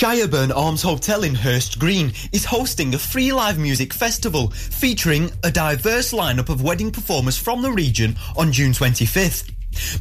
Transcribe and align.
Shireburn 0.00 0.50
Arms 0.56 0.80
Hotel 0.80 1.24
in 1.24 1.34
Hurst 1.34 1.78
Green 1.78 2.14
is 2.32 2.46
hosting 2.46 2.94
a 2.94 2.98
free 2.98 3.34
live 3.34 3.58
music 3.58 3.92
festival 3.92 4.48
featuring 4.48 5.30
a 5.44 5.50
diverse 5.50 6.14
lineup 6.14 6.48
of 6.48 6.62
wedding 6.62 6.90
performers 6.90 7.36
from 7.36 7.60
the 7.60 7.70
region 7.70 8.16
on 8.34 8.50
June 8.50 8.72
25th. 8.72 9.52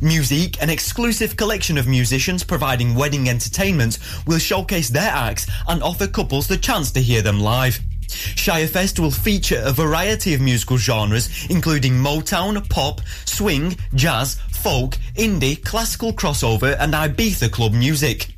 Music, 0.01 0.61
an 0.63 0.69
exclusive 0.69 1.35
collection 1.35 1.77
of 1.77 1.85
musicians 1.85 2.45
providing 2.45 2.95
wedding 2.95 3.27
entertainment, 3.27 3.99
will 4.25 4.39
showcase 4.39 4.87
their 4.87 5.11
acts 5.11 5.47
and 5.67 5.83
offer 5.83 6.07
couples 6.07 6.47
the 6.47 6.55
chance 6.55 6.91
to 6.91 7.01
hear 7.01 7.21
them 7.21 7.41
live. 7.41 7.77
Shirefest 8.07 8.99
will 8.99 9.11
feature 9.11 9.61
a 9.65 9.73
variety 9.73 10.33
of 10.33 10.39
musical 10.39 10.77
genres, 10.77 11.29
including 11.49 11.91
Motown, 11.91 12.69
pop, 12.69 13.01
swing, 13.25 13.75
jazz, 13.95 14.35
folk, 14.49 14.95
indie, 15.15 15.61
classical 15.61 16.13
crossover, 16.13 16.77
and 16.79 16.93
Ibiza 16.93 17.51
club 17.51 17.73
music. 17.73 18.29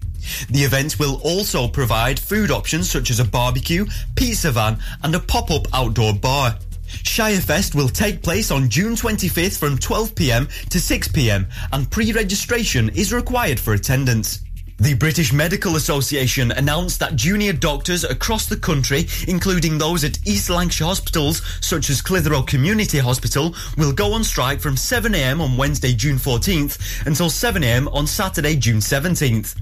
The 0.49 0.63
event 0.63 0.99
will 0.99 1.21
also 1.23 1.67
provide 1.67 2.19
food 2.19 2.51
options 2.51 2.89
such 2.89 3.09
as 3.09 3.19
a 3.19 3.25
barbecue, 3.25 3.85
pizza 4.15 4.51
van, 4.51 4.77
and 5.03 5.15
a 5.15 5.19
pop-up 5.19 5.67
outdoor 5.73 6.13
bar. 6.13 6.57
Shirefest 7.03 7.73
will 7.73 7.89
take 7.89 8.21
place 8.21 8.51
on 8.51 8.69
June 8.69 8.95
25th 8.95 9.57
from 9.57 9.77
12pm 9.77 10.47
to 10.69 10.77
6pm 10.77 11.47
and 11.71 11.89
pre-registration 11.89 12.89
is 12.89 13.13
required 13.13 13.59
for 13.59 13.73
attendance. 13.73 14.41
The 14.81 14.95
British 14.95 15.31
Medical 15.31 15.75
Association 15.75 16.51
announced 16.51 16.99
that 17.01 17.15
junior 17.15 17.53
doctors 17.53 18.03
across 18.03 18.47
the 18.47 18.57
country, 18.57 19.05
including 19.27 19.77
those 19.77 20.03
at 20.03 20.17
East 20.27 20.49
Lancashire 20.49 20.87
hospitals 20.87 21.43
such 21.61 21.91
as 21.91 22.01
Clitheroe 22.01 22.41
Community 22.41 22.97
Hospital, 22.97 23.53
will 23.77 23.93
go 23.93 24.13
on 24.13 24.23
strike 24.23 24.59
from 24.59 24.73
7am 24.73 25.39
on 25.39 25.55
Wednesday, 25.55 25.93
June 25.93 26.15
14th 26.15 27.05
until 27.05 27.27
7am 27.27 27.93
on 27.93 28.07
Saturday, 28.07 28.55
June 28.55 28.79
17th. 28.79 29.55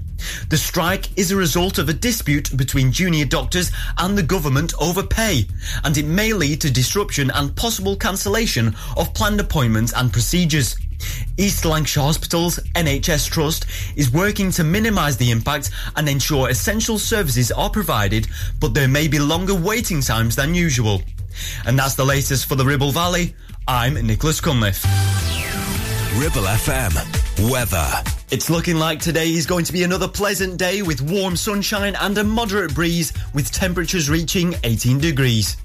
The 0.48 0.56
strike 0.56 1.14
is 1.18 1.30
a 1.30 1.36
result 1.36 1.76
of 1.76 1.90
a 1.90 1.92
dispute 1.92 2.56
between 2.56 2.90
junior 2.90 3.26
doctors 3.26 3.70
and 3.98 4.16
the 4.16 4.22
government 4.22 4.72
over 4.80 5.02
pay, 5.02 5.46
and 5.84 5.98
it 5.98 6.06
may 6.06 6.32
lead 6.32 6.62
to 6.62 6.72
disruption 6.72 7.30
and 7.34 7.54
possible 7.54 7.94
cancellation 7.94 8.74
of 8.96 9.12
planned 9.12 9.40
appointments 9.40 9.92
and 9.94 10.10
procedures. 10.10 10.76
East 11.36 11.64
Lancashire 11.64 12.04
Hospital's 12.04 12.58
NHS 12.74 13.30
Trust 13.30 13.66
is 13.96 14.10
working 14.10 14.50
to 14.52 14.64
minimise 14.64 15.16
the 15.16 15.30
impact 15.30 15.70
and 15.96 16.08
ensure 16.08 16.48
essential 16.48 16.98
services 16.98 17.50
are 17.52 17.70
provided, 17.70 18.26
but 18.58 18.74
there 18.74 18.88
may 18.88 19.08
be 19.08 19.18
longer 19.18 19.54
waiting 19.54 20.00
times 20.00 20.36
than 20.36 20.54
usual. 20.54 21.02
And 21.66 21.78
that's 21.78 21.94
the 21.94 22.04
latest 22.04 22.46
for 22.46 22.56
the 22.56 22.64
Ribble 22.64 22.92
Valley. 22.92 23.34
I'm 23.66 23.94
Nicholas 23.94 24.40
Cunliffe. 24.40 24.84
Ribble 26.18 26.42
FM. 26.42 27.50
Weather. 27.50 27.88
It's 28.30 28.50
looking 28.50 28.76
like 28.76 29.00
today 29.00 29.32
is 29.32 29.46
going 29.46 29.64
to 29.64 29.72
be 29.72 29.82
another 29.82 30.08
pleasant 30.08 30.58
day 30.58 30.82
with 30.82 31.00
warm 31.00 31.36
sunshine 31.36 31.96
and 32.00 32.16
a 32.18 32.24
moderate 32.24 32.74
breeze 32.74 33.12
with 33.34 33.50
temperatures 33.50 34.10
reaching 34.10 34.54
18 34.62 34.98
degrees. 34.98 35.56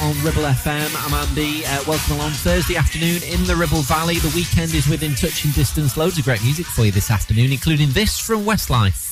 On 0.00 0.14
Ribble 0.22 0.42
FM. 0.42 0.90
I'm 1.06 1.28
Andy. 1.28 1.66
Uh, 1.66 1.82
welcome 1.86 2.16
along 2.16 2.30
Thursday 2.32 2.76
afternoon 2.76 3.20
in 3.24 3.44
the 3.44 3.54
Ribble 3.54 3.82
Valley. 3.82 4.16
The 4.16 4.32
weekend 4.34 4.74
is 4.74 4.88
within 4.88 5.14
touching 5.14 5.50
distance. 5.50 5.96
Loads 5.96 6.18
of 6.18 6.24
great 6.24 6.42
music 6.42 6.66
for 6.66 6.84
you 6.84 6.92
this 6.92 7.10
afternoon, 7.10 7.52
including 7.52 7.90
this 7.90 8.18
from 8.18 8.44
Westlife. 8.44 9.11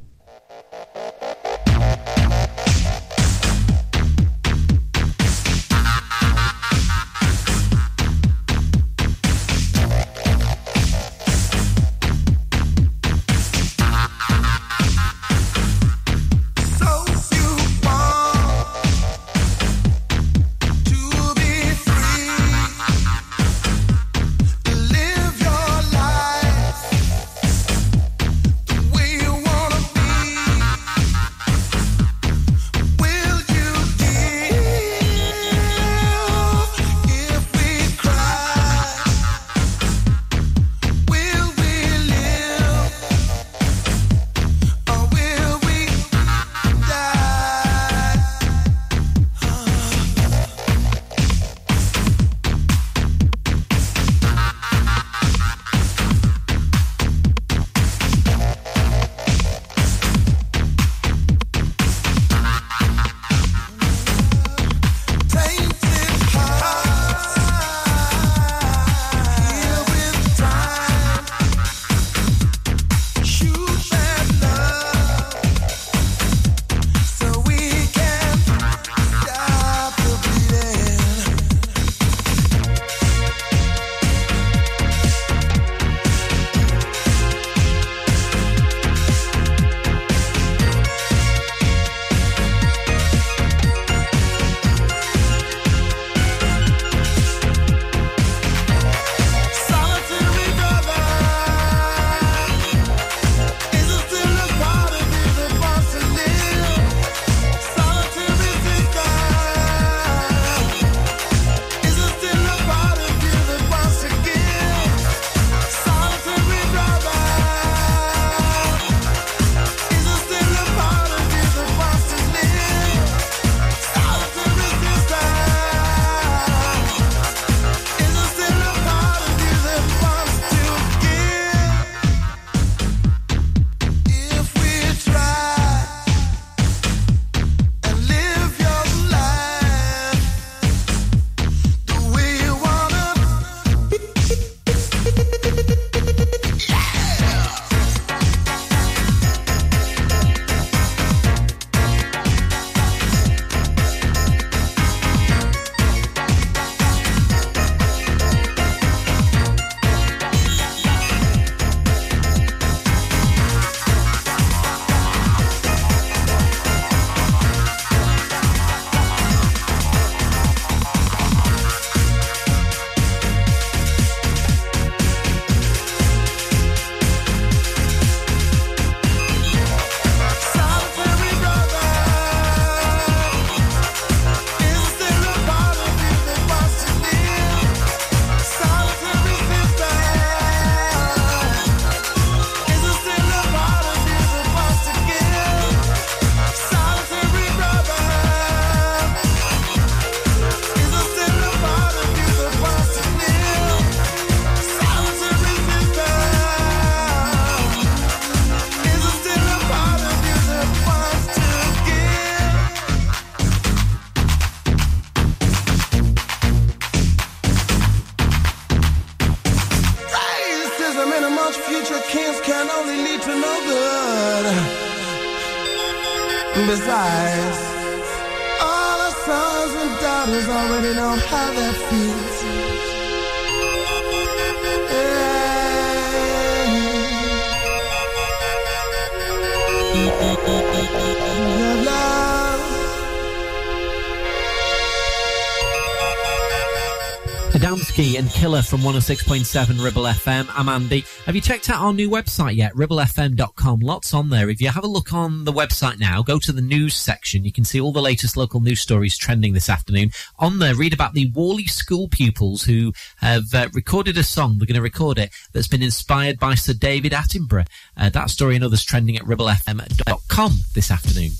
Killer 248.61 248.83
from 248.83 248.93
106.7 248.93 249.83
Ribble 249.83 250.03
FM. 250.03 250.47
I'm 250.53 250.69
Andy. 250.69 251.03
Have 251.25 251.35
you 251.35 251.41
checked 251.41 251.69
out 251.69 251.81
our 251.81 251.93
new 251.93 252.09
website 252.09 252.55
yet? 252.55 252.73
RibbleFM.com. 252.73 253.79
Lots 253.79 254.13
on 254.13 254.29
there. 254.29 254.49
If 254.49 254.61
you 254.61 254.69
have 254.69 254.83
a 254.83 254.87
look 254.87 255.13
on 255.13 255.45
the 255.45 255.53
website 255.53 255.99
now, 255.99 256.21
go 256.21 256.37
to 256.39 256.51
the 256.51 256.61
news 256.61 256.95
section. 256.95 257.45
You 257.45 257.51
can 257.51 257.63
see 257.63 257.79
all 257.79 257.91
the 257.91 258.01
latest 258.01 258.37
local 258.37 258.59
news 258.59 258.81
stories 258.81 259.17
trending 259.17 259.53
this 259.53 259.69
afternoon. 259.69 260.11
On 260.39 260.59
there, 260.59 260.75
read 260.75 260.93
about 260.93 261.13
the 261.13 261.31
Whalley 261.33 261.67
school 261.67 262.07
pupils 262.09 262.63
who 262.63 262.93
have 263.17 263.53
uh, 263.53 263.69
recorded 263.73 264.17
a 264.17 264.23
song. 264.23 264.57
We're 264.59 264.67
going 264.67 264.75
to 264.75 264.81
record 264.81 265.17
it 265.17 265.31
that's 265.53 265.67
been 265.67 265.83
inspired 265.83 266.39
by 266.39 266.55
Sir 266.55 266.73
David 266.73 267.13
Attenborough. 267.13 267.67
Uh, 267.97 268.09
that 268.09 268.29
story 268.29 268.55
and 268.55 268.63
others 268.63 268.83
trending 268.83 269.15
at 269.15 269.23
RibbleFM.com 269.23 270.53
this 270.75 270.91
afternoon. 270.91 271.31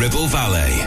Ribble 0.00 0.28
Valley. 0.28 0.79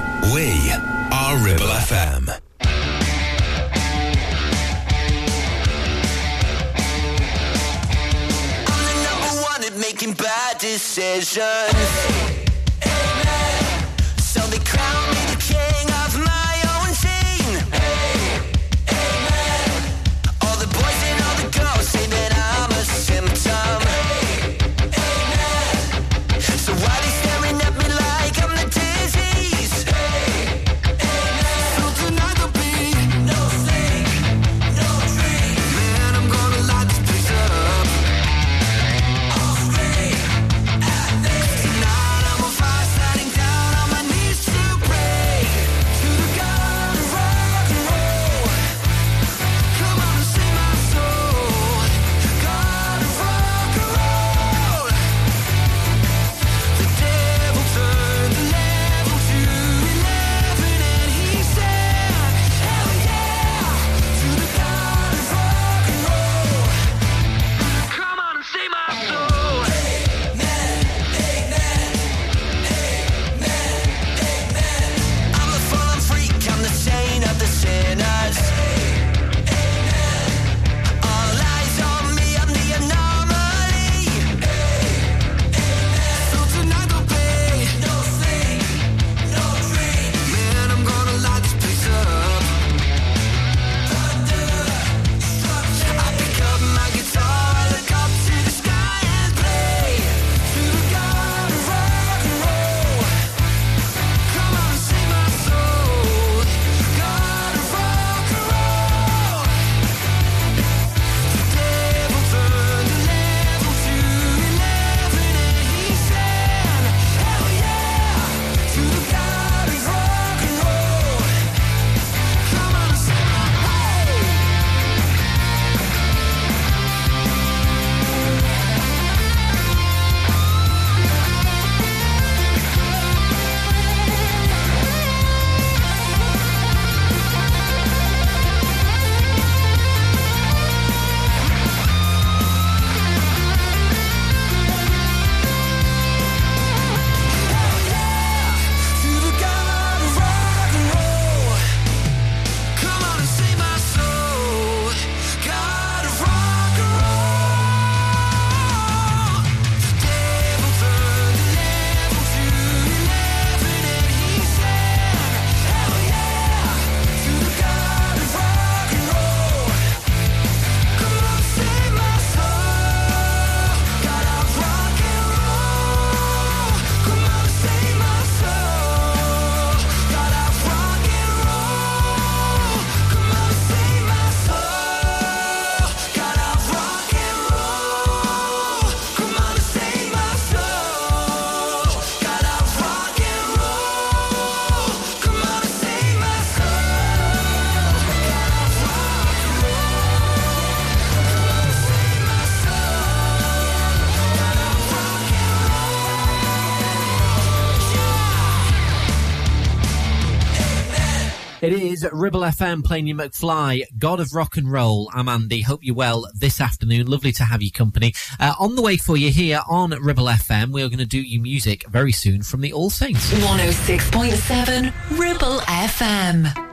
Ribble 212.23 212.39
FM 212.39 212.85
playing 212.85 213.07
you 213.07 213.15
McFly, 213.15 213.83
God 213.99 214.21
of 214.21 214.33
Rock 214.33 214.55
and 214.55 214.71
Roll. 214.71 215.11
I'm 215.13 215.27
Andy. 215.27 215.59
Hope 215.59 215.81
you're 215.83 215.93
well 215.93 216.25
this 216.33 216.61
afternoon. 216.61 217.07
Lovely 217.07 217.33
to 217.33 217.43
have 217.43 217.61
you 217.61 217.69
company. 217.69 218.13
Uh, 218.39 218.53
on 218.61 218.77
the 218.77 218.81
way 218.81 218.95
for 218.95 219.17
you 219.17 219.29
here 219.29 219.59
on 219.69 219.89
Ribble 219.89 220.27
FM, 220.27 220.71
we 220.71 220.81
are 220.83 220.87
going 220.87 220.99
to 220.99 221.05
do 221.05 221.21
you 221.21 221.41
music 221.41 221.85
very 221.89 222.13
soon 222.13 222.41
from 222.41 222.61
the 222.61 222.71
All 222.71 222.89
Saints. 222.89 223.29
106.7 223.29 225.19
Ribble 225.19 225.59
FM. 225.59 226.72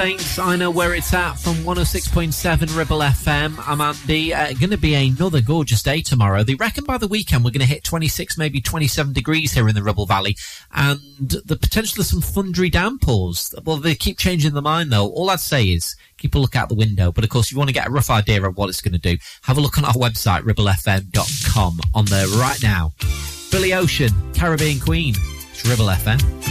Saints. 0.00 0.38
I 0.38 0.56
know 0.56 0.70
where 0.70 0.94
it's 0.94 1.12
at 1.12 1.34
from 1.34 1.56
106.7 1.56 2.74
Ribble 2.74 3.00
FM. 3.00 3.62
I'm 3.68 3.82
Andy. 3.82 4.32
Uh, 4.32 4.54
going 4.54 4.70
to 4.70 4.78
be 4.78 4.94
another 4.94 5.42
gorgeous 5.42 5.82
day 5.82 6.00
tomorrow. 6.00 6.42
They 6.42 6.54
reckon 6.54 6.84
by 6.84 6.96
the 6.96 7.06
weekend 7.06 7.44
we're 7.44 7.50
going 7.50 7.60
to 7.60 7.66
hit 7.66 7.84
26, 7.84 8.38
maybe 8.38 8.62
27 8.62 9.12
degrees 9.12 9.52
here 9.52 9.68
in 9.68 9.74
the 9.74 9.82
Ribble 9.82 10.06
Valley, 10.06 10.38
and 10.72 10.98
the 11.18 11.54
potential 11.54 12.00
of 12.00 12.06
some 12.06 12.22
thundery 12.22 12.70
downpours. 12.70 13.54
Well, 13.62 13.76
they 13.76 13.94
keep 13.94 14.16
changing 14.16 14.54
their 14.54 14.62
mind 14.62 14.90
though. 14.90 15.06
All 15.10 15.28
I'd 15.28 15.38
say 15.38 15.66
is 15.66 15.96
keep 16.16 16.34
a 16.34 16.38
look 16.38 16.56
out 16.56 16.70
the 16.70 16.74
window. 16.76 17.12
But 17.12 17.24
of 17.24 17.28
course, 17.28 17.48
if 17.48 17.52
you 17.52 17.58
want 17.58 17.68
to 17.68 17.74
get 17.74 17.86
a 17.86 17.90
rough 17.90 18.08
idea 18.08 18.42
of 18.42 18.56
what 18.56 18.70
it's 18.70 18.80
going 18.80 18.98
to 18.98 18.98
do, 18.98 19.18
have 19.42 19.58
a 19.58 19.60
look 19.60 19.76
on 19.76 19.84
our 19.84 19.92
website, 19.92 20.44
ribblefm.com. 20.44 21.78
On 21.92 22.04
there 22.06 22.26
right 22.38 22.62
now, 22.62 22.94
Billy 23.50 23.74
Ocean, 23.74 24.12
Caribbean 24.32 24.80
Queen. 24.80 25.14
It's 25.52 25.66
Ribble 25.66 25.88
FM. 25.88 26.49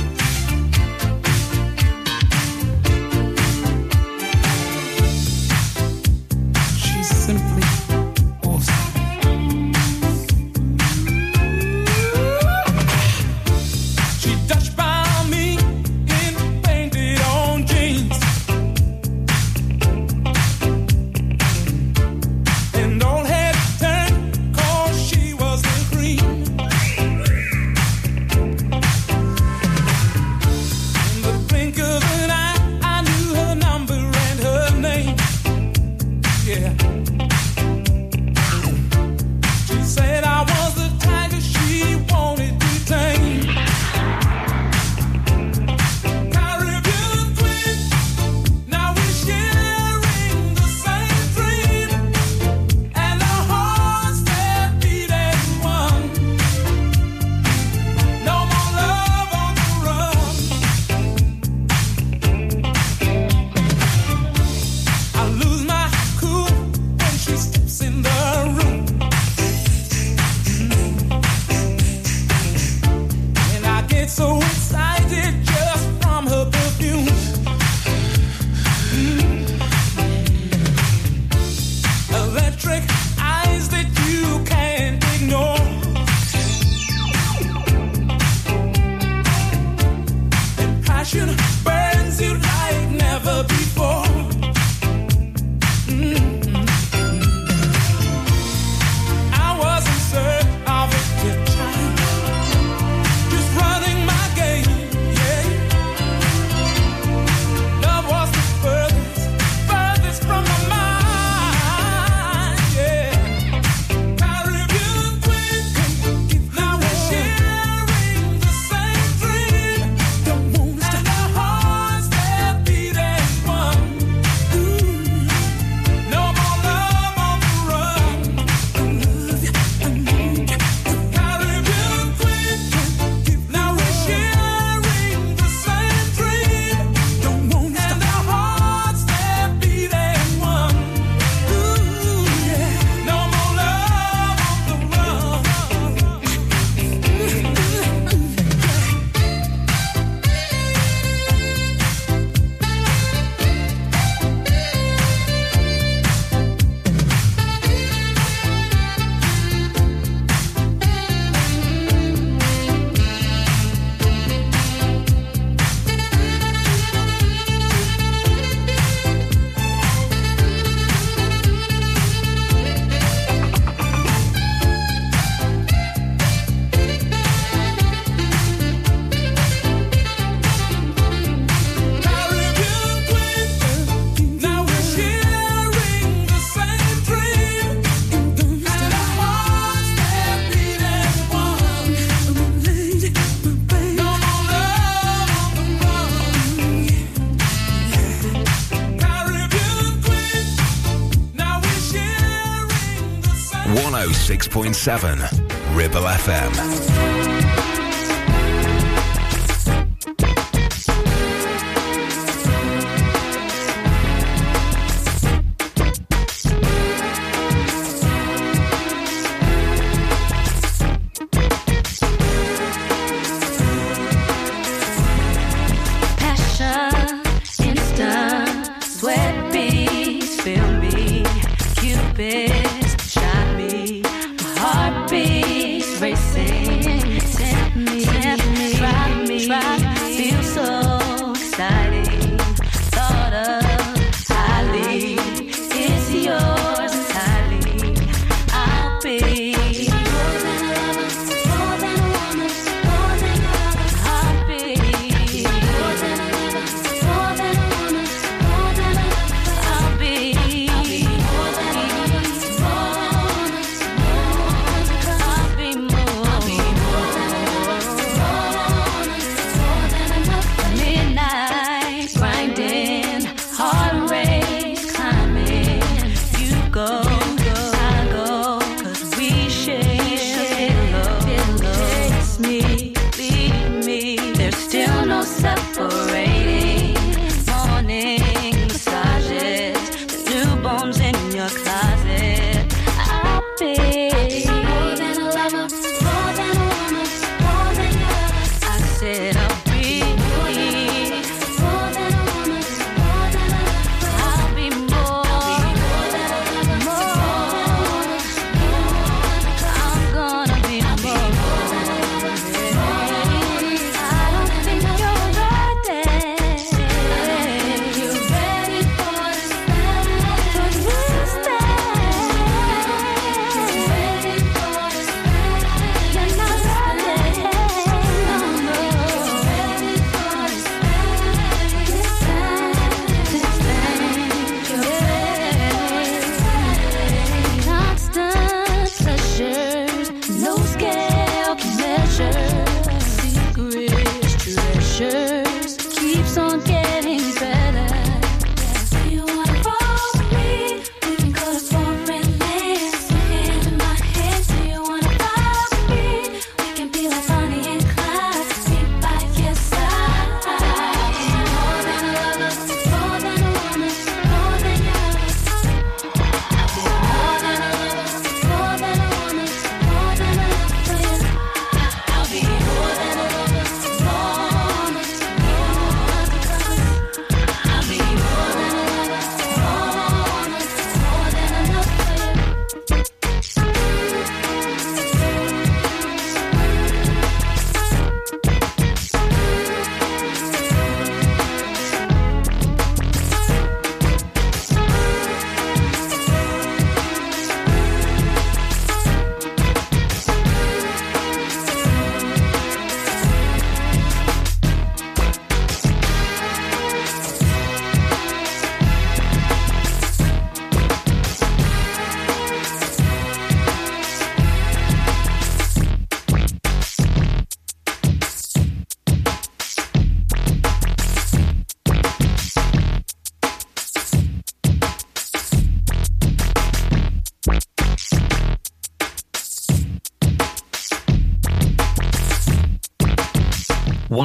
106.7 204.49 205.75
Ribble 205.75 206.07
FM. 206.07 207.08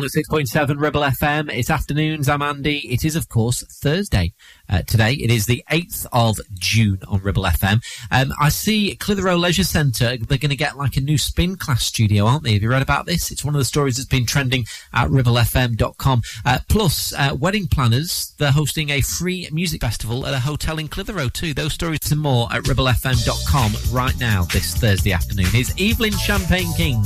106.7 0.05 0.79
Ribble 0.79 1.01
FM. 1.01 1.51
It's 1.51 1.71
afternoons. 1.71 2.29
I'm 2.29 2.43
Andy. 2.43 2.81
It 2.93 3.07
is, 3.07 3.17
of 3.17 3.31
course, 3.31 3.63
Thursday. 3.63 4.35
Uh, 4.69 4.83
today, 4.83 5.15
it 5.15 5.31
is 5.31 5.47
the 5.47 5.65
8th 5.71 6.07
of 6.13 6.39
June 6.53 6.99
on 7.09 7.23
Ribble 7.23 7.45
FM. 7.45 7.83
Um, 8.11 8.31
I 8.39 8.51
see 8.51 8.97
Clitheroe 8.97 9.39
Leisure 9.39 9.65
Centre, 9.65 10.19
they're 10.19 10.37
going 10.37 10.51
to 10.51 10.57
get 10.57 10.77
like 10.77 10.99
a 10.99 11.01
new 11.01 11.17
spin 11.17 11.57
class 11.57 11.85
studio, 11.85 12.27
aren't 12.27 12.45
they? 12.45 12.53
Have 12.53 12.63
you 12.63 12.69
read 12.69 12.83
about 12.83 13.07
this? 13.07 13.31
It's 13.31 13.47
one 13.47 13.55
of 13.55 13.59
the 13.59 13.65
stories 13.65 13.97
that's 13.97 14.07
been 14.07 14.27
trending 14.27 14.67
at 14.93 15.09
ribblefm.com. 15.09 16.23
Uh, 16.45 16.59
plus, 16.69 17.15
uh, 17.15 17.35
wedding 17.41 17.67
planners, 17.67 18.35
they're 18.39 18.53
hosting 18.53 18.91
a 18.91 19.01
free 19.01 19.49
music 19.53 19.81
festival 19.81 20.27
at 20.27 20.35
a 20.35 20.39
hotel 20.39 20.79
in 20.79 20.89
Clitheroe 20.89 21.31
too. 21.31 21.55
Those 21.55 21.73
stories 21.73 22.13
and 22.13 22.21
more 22.21 22.53
at 22.53 22.65
ribblefm.com 22.65 23.73
right 23.91 24.19
now, 24.21 24.43
this 24.53 24.75
Thursday 24.75 25.13
afternoon. 25.13 25.49
Is 25.55 25.75
Evelyn 25.81 26.13
Champagne 26.13 26.73
King 26.75 27.03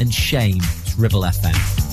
and 0.00 0.12
Shame. 0.12 0.56
It's 0.60 0.96
Ribble 0.96 1.22
FM. 1.22 1.87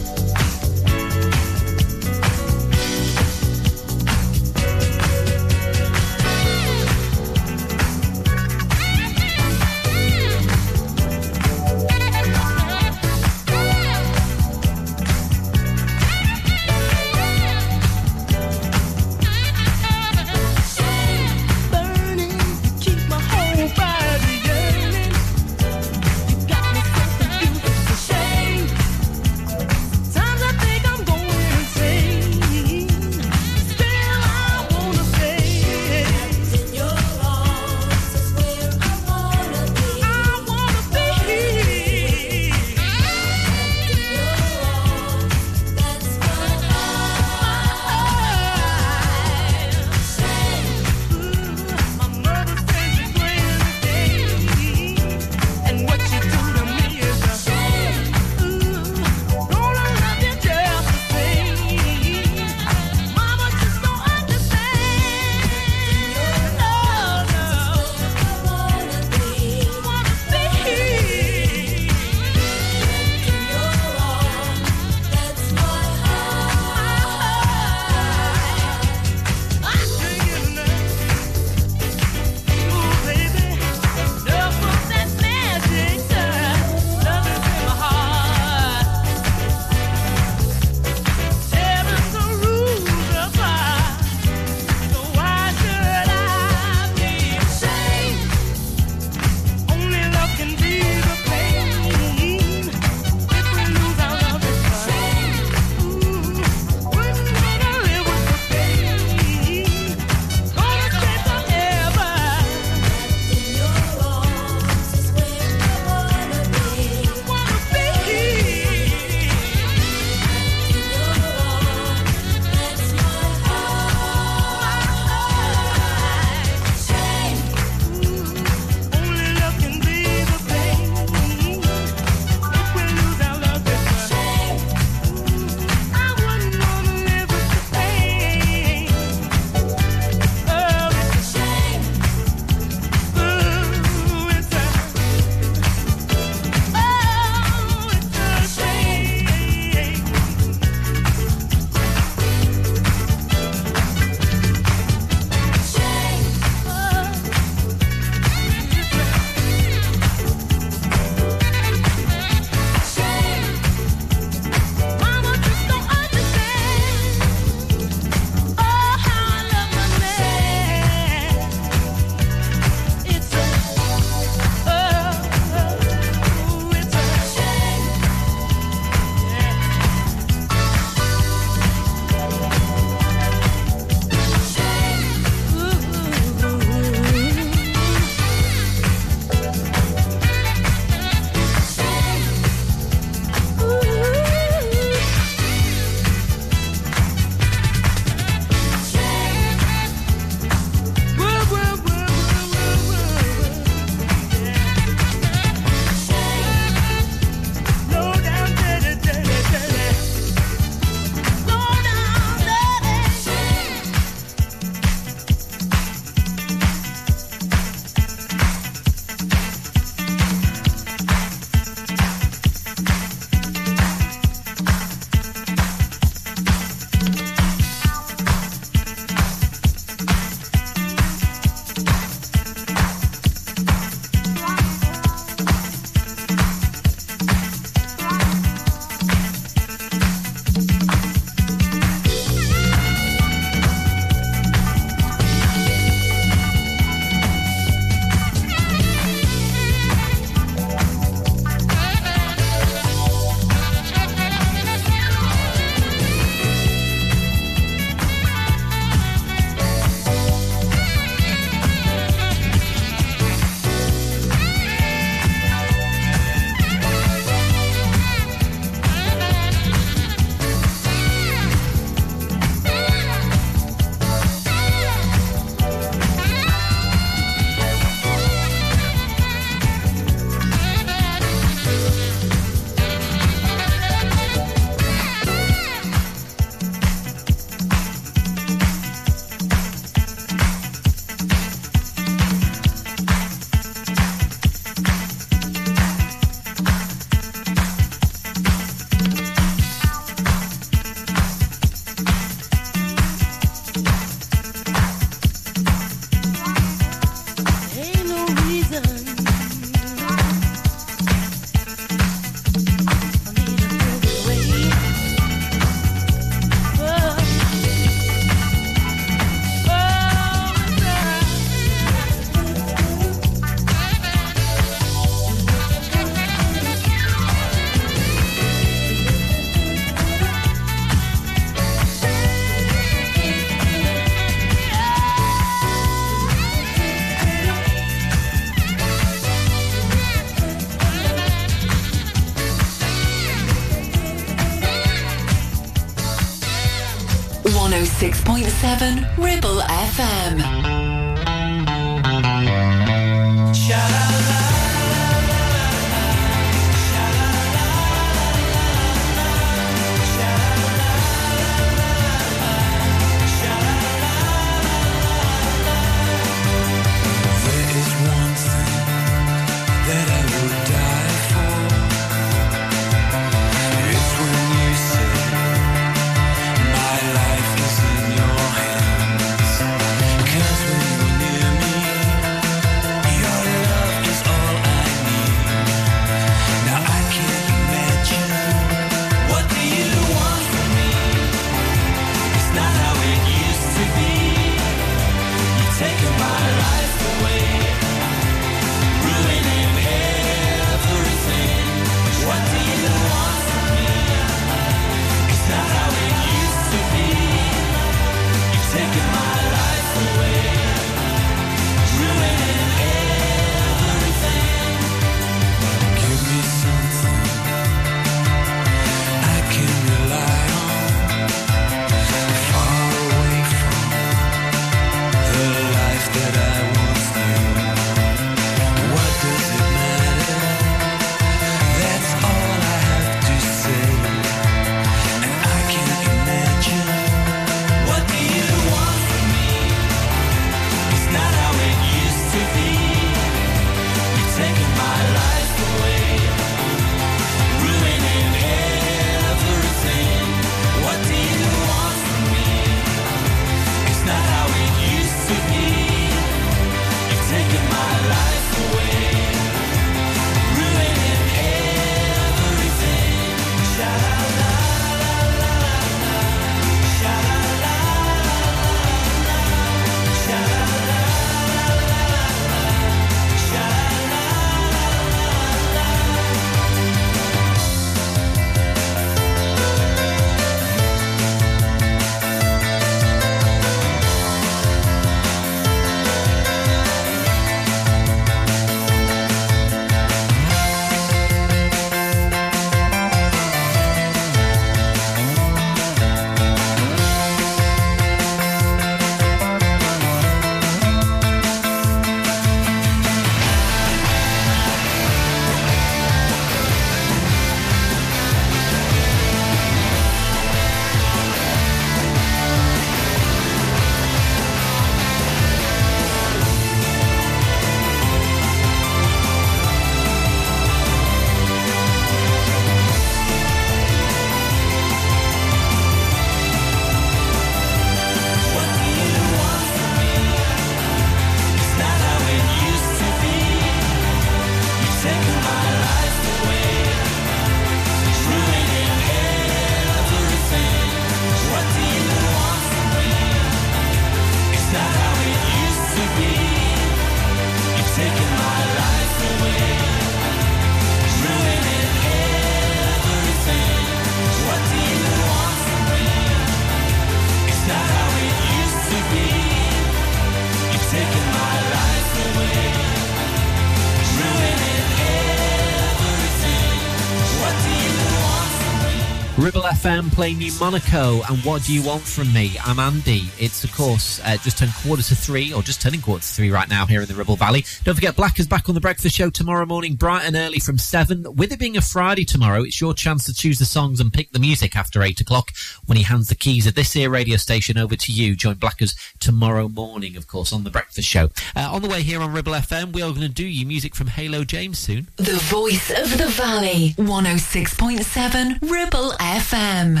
FM 569.88 570.12
play 570.12 570.34
New 570.34 570.52
Monaco, 570.60 571.22
and 571.30 571.38
what 571.46 571.62
do 571.62 571.72
you 571.72 571.82
want 571.82 572.02
from 572.02 572.30
me? 572.34 572.54
I'm 572.62 572.78
Andy. 572.78 573.22
It's, 573.38 573.64
of 573.64 573.72
course, 573.74 574.20
uh, 574.22 574.36
just 574.36 574.58
turned 574.58 574.74
quarter 574.74 575.02
to 575.02 575.16
three, 575.16 575.50
or 575.50 575.62
just 575.62 575.80
turning 575.80 576.02
quarter 576.02 576.20
to 576.20 576.28
three 576.28 576.50
right 576.50 576.68
now 576.68 576.84
here 576.84 577.00
in 577.00 577.08
the 577.08 577.14
Ribble 577.14 577.36
Valley. 577.36 577.64
Don't 577.84 577.94
forget, 577.94 578.14
Black 578.14 578.38
is 578.38 578.46
back 578.46 578.68
on 578.68 578.74
the 578.74 578.82
breakfast 578.82 579.16
show 579.16 579.30
tomorrow 579.30 579.64
morning, 579.64 579.94
bright 579.94 580.26
and 580.26 580.36
early 580.36 580.58
from 580.58 580.76
seven. 580.76 581.24
With 581.34 581.52
it 581.52 581.58
being 581.58 581.78
a 581.78 581.80
Friday 581.80 582.26
tomorrow, 582.26 582.64
it's 582.64 582.82
your 582.82 582.92
chance 582.92 583.24
to 583.24 583.32
choose 583.32 583.58
the 583.58 583.64
songs 583.64 583.98
and 583.98 584.12
pick 584.12 584.32
the 584.32 584.38
music 584.38 584.76
after 584.76 585.02
eight 585.02 585.22
o'clock 585.22 585.52
when 585.86 585.96
he 585.96 586.04
hands 586.04 586.28
the 586.28 586.34
keys 586.34 586.66
of 586.66 586.74
this 586.74 586.92
here 586.92 587.08
radio 587.08 587.38
station 587.38 587.78
over 587.78 587.96
to 587.96 588.12
you. 588.12 588.36
Join 588.36 588.56
Blackers 588.56 588.94
tomorrow 589.20 589.68
morning, 589.68 590.18
of 590.18 590.26
course, 590.26 590.52
on 590.52 590.64
the 590.64 590.70
breakfast 590.70 591.08
show. 591.08 591.30
Uh, 591.56 591.72
on 591.72 591.80
the 591.80 591.88
way 591.88 592.02
here 592.02 592.20
on 592.20 592.34
Ribble 592.34 592.52
FM, 592.52 592.92
we 592.92 593.00
are 593.00 593.08
going 593.08 593.22
to 593.22 593.28
do 593.28 593.46
you 593.46 593.64
music 593.64 593.94
from 593.94 594.08
Halo 594.08 594.44
James 594.44 594.78
soon. 594.78 595.08
The 595.16 595.38
voice 595.44 595.90
of 595.90 596.18
the 596.18 596.26
valley. 596.26 596.94
106.7 596.98 598.70
Ribble 598.70 599.12
FM. 599.12 599.77
Help! 599.78 600.00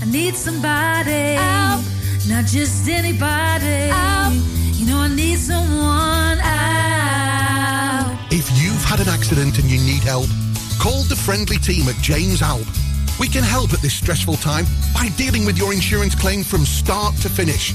I 0.00 0.04
need 0.06 0.36
somebody. 0.36 1.34
Help! 1.34 1.82
Not 2.28 2.44
just 2.46 2.88
anybody. 2.88 3.90
Help! 3.90 4.34
You 4.78 4.86
know 4.86 4.98
I 4.98 5.08
need 5.08 5.38
someone. 5.38 6.38
Help! 6.38 8.16
If 8.30 8.48
you've 8.62 8.84
had 8.84 9.00
an 9.00 9.08
accident 9.08 9.58
and 9.58 9.68
you 9.68 9.80
need 9.80 10.04
help, 10.04 10.28
call 10.78 11.02
the 11.02 11.16
friendly 11.16 11.56
team 11.56 11.88
at 11.88 11.96
James 11.96 12.42
Alpe. 12.42 12.68
We 13.18 13.26
can 13.26 13.42
help 13.42 13.72
at 13.72 13.80
this 13.80 13.94
stressful 13.94 14.36
time 14.36 14.66
by 14.94 15.08
dealing 15.16 15.44
with 15.44 15.58
your 15.58 15.72
insurance 15.72 16.14
claim 16.14 16.44
from 16.44 16.64
start 16.64 17.16
to 17.16 17.28
finish. 17.28 17.74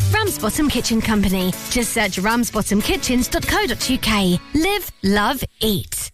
Ramsbottom 0.13 0.69
Kitchen 0.69 1.01
Company. 1.01 1.51
Just 1.69 1.93
search 1.93 2.17
ramsbottomkitchens.co.uk. 2.17 4.39
Live, 4.55 4.91
love, 5.03 5.43
eat. 5.61 6.11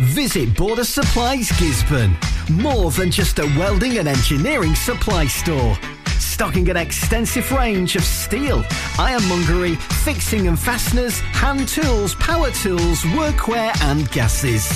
Visit 0.00 0.56
Border 0.56 0.84
Supplies 0.84 1.50
Gisburn. 1.52 2.14
More 2.50 2.90
than 2.90 3.10
just 3.10 3.38
a 3.38 3.44
welding 3.58 3.98
and 3.98 4.08
engineering 4.08 4.74
supply 4.74 5.26
store. 5.26 5.76
Stocking 6.18 6.68
an 6.70 6.76
extensive 6.76 7.50
range 7.52 7.94
of 7.96 8.02
steel, 8.04 8.64
ironmongery, 8.98 9.74
fixing 10.04 10.48
and 10.48 10.58
fasteners, 10.58 11.20
hand 11.20 11.68
tools, 11.68 12.14
power 12.16 12.50
tools, 12.50 13.00
workwear 13.02 13.72
and 13.82 14.10
gases. 14.12 14.66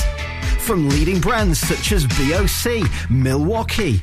From 0.60 0.88
leading 0.88 1.20
brands 1.20 1.58
such 1.60 1.92
as 1.92 2.06
BOC, 2.06 2.82
Milwaukee, 3.08 4.02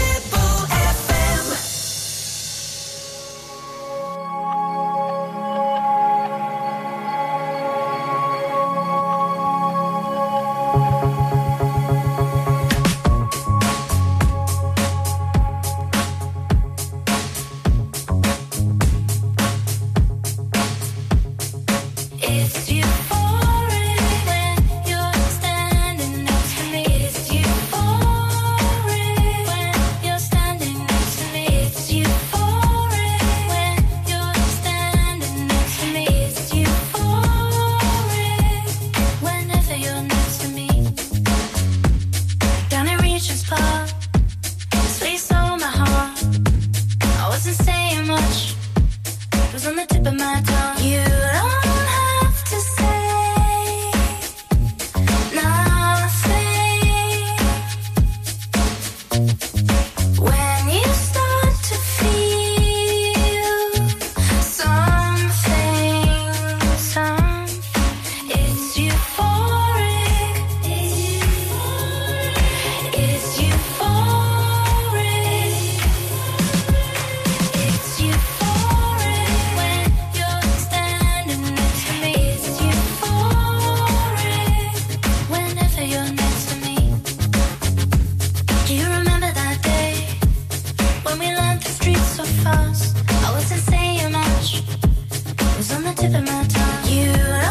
My 96.25 96.45
tongue. 96.47 96.91
You 96.91 97.50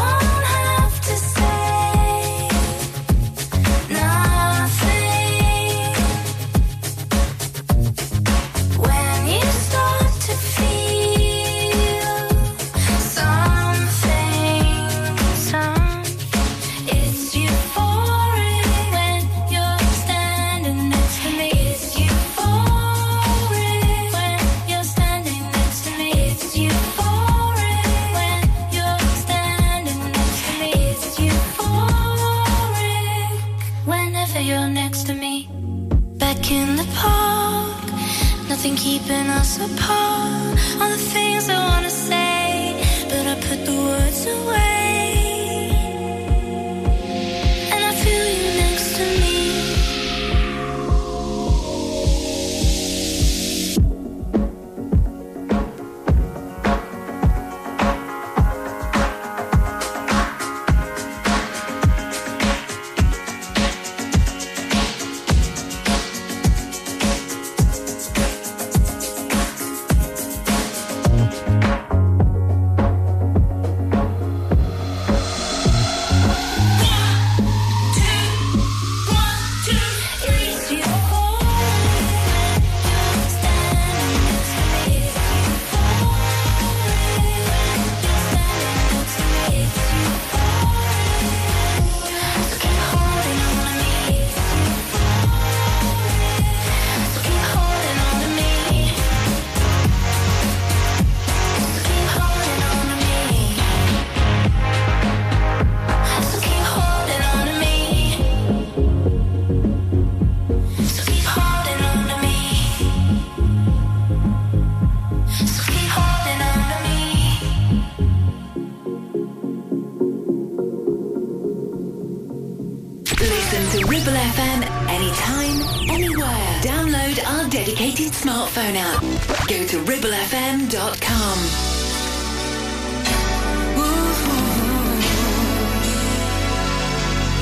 smartphone 128.61 128.75
app. 128.75 129.01
Go 129.47 129.65
to 129.65 129.77
ribblefm.com. 129.83 131.37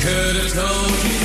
Could 0.02 0.36
have 0.38 0.54
told 0.54 1.04
you 1.04 1.19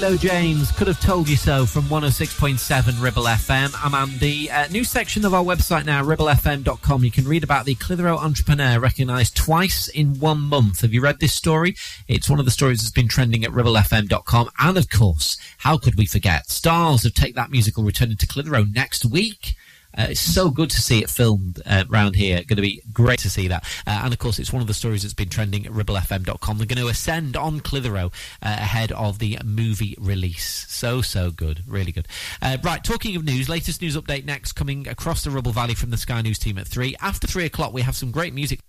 Halo 0.00 0.16
James 0.16 0.72
could 0.72 0.86
have 0.86 0.98
told 0.98 1.28
you 1.28 1.36
so 1.36 1.66
from 1.66 1.82
106.7 1.82 3.02
Ribble 3.02 3.24
FM. 3.24 3.70
I'm 3.84 3.94
Andy. 3.94 4.50
Uh, 4.50 4.66
new 4.68 4.82
section 4.82 5.26
of 5.26 5.34
our 5.34 5.44
website 5.44 5.84
now, 5.84 6.02
ribblefm.com. 6.02 7.04
You 7.04 7.10
can 7.10 7.28
read 7.28 7.44
about 7.44 7.66
the 7.66 7.74
Clitheroe 7.74 8.16
entrepreneur 8.16 8.80
recognised 8.80 9.36
twice 9.36 9.88
in 9.88 10.18
one 10.18 10.40
month. 10.40 10.80
Have 10.80 10.94
you 10.94 11.02
read 11.02 11.20
this 11.20 11.34
story? 11.34 11.76
It's 12.08 12.30
one 12.30 12.38
of 12.38 12.46
the 12.46 12.50
stories 12.50 12.78
that's 12.78 12.90
been 12.90 13.08
trending 13.08 13.44
at 13.44 13.50
ribblefm.com. 13.50 14.48
And 14.58 14.78
of 14.78 14.88
course, 14.88 15.36
how 15.58 15.76
could 15.76 15.96
we 15.96 16.06
forget? 16.06 16.48
Stars 16.48 17.04
of 17.04 17.12
Take 17.12 17.34
That 17.34 17.50
Musical 17.50 17.84
returning 17.84 18.16
to 18.16 18.26
Clitheroe 18.26 18.64
next 18.72 19.04
week. 19.04 19.54
Uh, 19.96 20.06
it's 20.10 20.20
so 20.20 20.50
good 20.50 20.70
to 20.70 20.80
see 20.80 21.02
it 21.02 21.10
filmed 21.10 21.60
uh, 21.66 21.84
around 21.90 22.16
here. 22.16 22.36
Going 22.36 22.56
to 22.56 22.62
be 22.62 22.82
great 22.92 23.18
to 23.20 23.30
see 23.30 23.48
that. 23.48 23.64
Uh, 23.86 24.02
and 24.04 24.12
of 24.12 24.18
course, 24.18 24.38
it's 24.38 24.52
one 24.52 24.62
of 24.62 24.68
the 24.68 24.74
stories 24.74 25.02
that's 25.02 25.14
been 25.14 25.28
trending 25.28 25.66
at 25.66 25.72
ribblefm.com. 25.72 26.58
They're 26.58 26.66
going 26.66 26.82
to 26.82 26.88
ascend 26.88 27.36
on 27.36 27.60
Clitheroe 27.60 28.06
uh, 28.06 28.10
ahead 28.42 28.92
of 28.92 29.18
the 29.18 29.38
movie 29.44 29.96
release. 29.98 30.66
So, 30.68 31.02
so 31.02 31.30
good. 31.30 31.62
Really 31.66 31.92
good. 31.92 32.08
Uh, 32.40 32.58
right, 32.62 32.82
talking 32.82 33.16
of 33.16 33.24
news, 33.24 33.48
latest 33.48 33.82
news 33.82 33.96
update 33.96 34.24
next 34.24 34.52
coming 34.52 34.88
across 34.88 35.24
the 35.24 35.30
Ribble 35.30 35.52
Valley 35.52 35.74
from 35.74 35.90
the 35.90 35.96
Sky 35.96 36.22
News 36.22 36.38
team 36.38 36.58
at 36.58 36.66
3. 36.66 36.96
After 37.00 37.26
3 37.26 37.44
o'clock, 37.44 37.72
we 37.72 37.82
have 37.82 37.96
some 37.96 38.10
great 38.10 38.34
music. 38.34 38.60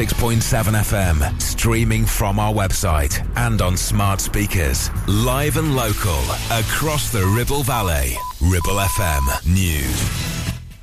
106.7 0.00 0.40
FM, 0.80 1.42
streaming 1.42 2.06
from 2.06 2.38
our 2.38 2.54
website 2.54 3.22
and 3.36 3.60
on 3.60 3.76
smart 3.76 4.18
speakers. 4.18 4.88
Live 5.06 5.58
and 5.58 5.76
local 5.76 6.18
across 6.50 7.12
the 7.12 7.22
Ribble 7.36 7.64
Valley. 7.64 8.16
Ribble 8.40 8.80
FM 8.80 9.46
News. 9.46 10.30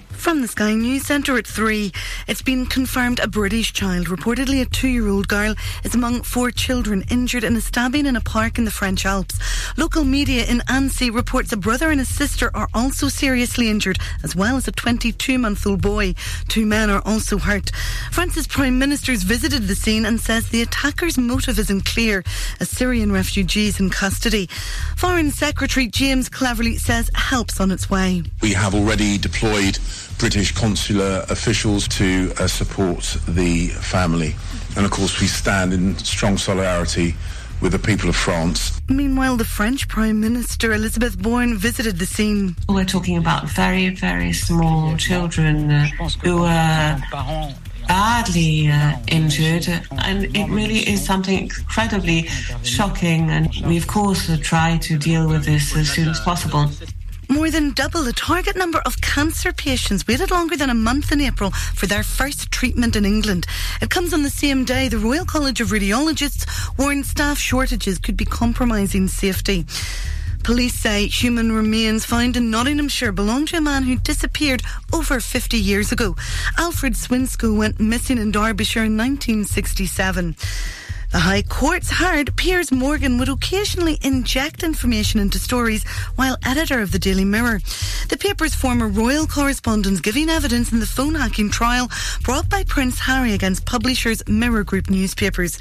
From 0.10 0.42
the 0.42 0.48
Sky 0.48 0.74
News 0.76 1.06
Centre 1.06 1.38
at 1.38 1.48
3, 1.48 1.92
it's 2.28 2.42
been 2.44 2.66
confirmed 2.66 3.20
a 3.20 3.28
British 3.28 3.74
child, 3.74 4.08
reportedly 4.08 4.62
a 4.62 4.66
two 4.66 4.88
year 4.88 5.08
old 5.08 5.28
girl, 5.28 5.56
is 5.84 5.96
among 5.96 6.22
four 6.22 6.52
children 6.52 7.04
injured 7.10 7.44
in 7.44 7.56
a 7.56 7.62
stabbing 7.62 8.06
in 8.06 8.16
a 8.16 8.22
park 8.22 8.60
in 8.60 8.66
the 8.66 8.72
French 8.72 9.06
Alps. 9.06 9.37
Local 9.80 10.04
media 10.04 10.44
in 10.44 10.64
Annecy 10.68 11.12
reports 11.12 11.54
a 11.54 11.58
brother 11.58 11.92
and 11.92 12.02
a 12.02 12.06
sister 12.06 12.50
are 12.56 12.68
also 12.74 13.10
seriously 13.10 13.70
injured, 13.70 14.00
as 14.24 14.36
well 14.36 14.58
as 14.58 14.68
a 14.68 14.72
22 14.72 15.38
month 15.38 15.68
old 15.68 15.84
boy. 15.84 16.16
Two 16.48 16.66
men 16.66 16.90
are 16.90 17.04
also 17.06 17.38
hurt. 17.38 17.70
France's 18.12 18.48
Prime 18.48 18.80
Minister's 18.80 19.22
visited 19.22 19.68
the 19.68 19.76
scene 19.76 20.04
and 20.04 20.20
says 20.20 20.50
the 20.50 20.64
attacker's 20.64 21.20
motive 21.20 21.60
isn't 21.60 21.86
clear. 21.86 22.24
A 22.60 22.66
Syrian 22.66 23.12
refugee 23.12 23.68
is 23.68 23.80
in 23.80 23.92
custody. 23.92 24.50
Foreign 24.96 25.30
Secretary 25.30 25.86
James 25.86 26.28
Cleverly 26.28 26.78
says 26.78 27.12
help's 27.14 27.60
on 27.62 27.70
its 27.70 27.88
way. 27.88 28.24
We 28.42 28.54
have 28.54 28.74
already 28.74 29.20
deployed 29.20 29.78
British 30.18 30.54
consular 30.54 31.24
officials 31.30 31.88
to 31.90 32.34
uh, 32.40 32.48
support 32.48 33.16
the 33.28 33.68
family. 33.68 34.36
And 34.76 34.86
of 34.86 34.92
course, 34.92 35.22
we 35.22 35.28
stand 35.28 35.72
in 35.72 35.96
strong 36.00 36.40
solidarity 36.40 37.14
with 37.62 37.72
the 37.72 37.80
people 37.80 38.10
of 38.10 38.16
France. 38.16 38.82
Meanwhile, 38.90 39.38
the 39.38 39.46
French 39.46 39.88
Prime 39.88 40.20
Minister 40.20 40.74
Elizabeth 40.74 41.22
Borne 41.22 41.58
visited 41.58 41.98
the 42.00 42.06
scene. 42.06 42.56
We're 42.70 42.86
talking 42.86 43.18
about 43.18 43.50
very, 43.50 43.90
very 43.90 44.34
small 44.34 44.96
children 44.98 45.72
uh, 45.72 45.88
who 46.24 46.44
are 46.44 47.00
badly 47.88 48.70
uh, 48.70 48.94
injured, 49.08 49.68
and 50.04 50.36
it 50.36 50.50
really 50.50 50.80
is 50.80 51.04
something 51.04 51.44
incredibly 51.44 52.24
shocking. 52.64 53.30
And 53.30 53.50
we, 53.66 53.78
of 53.78 53.88
course, 53.88 54.30
uh, 54.30 54.38
try 54.42 54.78
to 54.78 54.98
deal 54.98 55.28
with 55.28 55.46
this 55.46 55.76
as 55.76 55.90
soon 55.90 56.10
as 56.10 56.20
possible. 56.20 56.70
More 57.30 57.52
than 57.52 57.72
double 57.72 58.04
the 58.04 58.14
target 58.14 58.56
number 58.56 58.80
of 58.86 59.02
cancer 59.02 59.52
patients 59.52 60.08
waited 60.08 60.32
longer 60.32 60.56
than 60.56 60.70
a 60.70 60.74
month 60.74 61.12
in 61.12 61.20
April 61.20 61.52
for 61.52 61.86
their 61.86 62.04
first 62.04 62.52
treatment 62.52 62.96
in 62.96 63.04
England. 63.04 63.46
It 63.82 63.90
comes 63.90 64.14
on 64.14 64.24
the 64.24 64.30
same 64.30 64.64
day 64.64 64.88
the 64.88 64.98
Royal 64.98 65.26
College 65.26 65.60
of 65.60 65.70
Radiologists 65.70 66.46
warned 66.78 67.06
staff 67.06 67.38
shortages 67.38 68.00
could 68.00 68.16
be 68.16 68.24
compromising 68.24 69.08
safety. 69.10 69.66
Police 70.44 70.76
say 70.76 71.08
human 71.08 71.52
remains 71.52 72.06
found 72.06 72.38
in 72.38 72.50
Nottinghamshire 72.50 73.12
belong 73.12 73.46
to 73.48 73.58
a 73.58 73.62
man 73.62 73.84
who 73.84 73.98
disappeared 73.98 74.62
over 74.94 75.20
50 75.20 75.58
years 75.58 75.92
ago. 75.92 76.16
Alfred 76.58 76.94
Swinscoe 76.94 77.58
went 77.58 77.82
missing 77.82 78.18
in 78.18 78.32
Derbyshire 78.32 78.86
in 78.86 78.96
1967. 78.96 80.38
The 81.10 81.20
High 81.20 81.44
Court's 81.44 81.90
heard 81.90 82.36
Piers 82.36 82.70
Morgan 82.70 83.18
would 83.18 83.30
occasionally 83.30 83.98
inject 84.02 84.62
information 84.62 85.22
into 85.22 85.40
stories 85.40 85.88
while 86.16 86.38
editor 86.46 86.82
of 86.82 86.92
the 86.92 87.00
Daily 87.00 87.24
Mirror. 87.24 87.62
The 88.10 88.18
paper's 88.18 88.54
former 88.54 88.90
royal 88.90 89.26
correspondents 89.26 90.02
giving 90.02 90.30
evidence 90.30 90.74
in 90.74 90.82
the 90.82 90.86
phone 90.86 91.16
hacking 91.16 91.50
trial 91.50 91.90
brought 92.24 92.50
by 92.50 92.66
Prince 92.66 93.00
Harry 93.00 93.32
against 93.32 93.66
publishers 93.66 94.22
Mirror 94.28 94.66
Group 94.66 94.90
newspapers. 94.90 95.58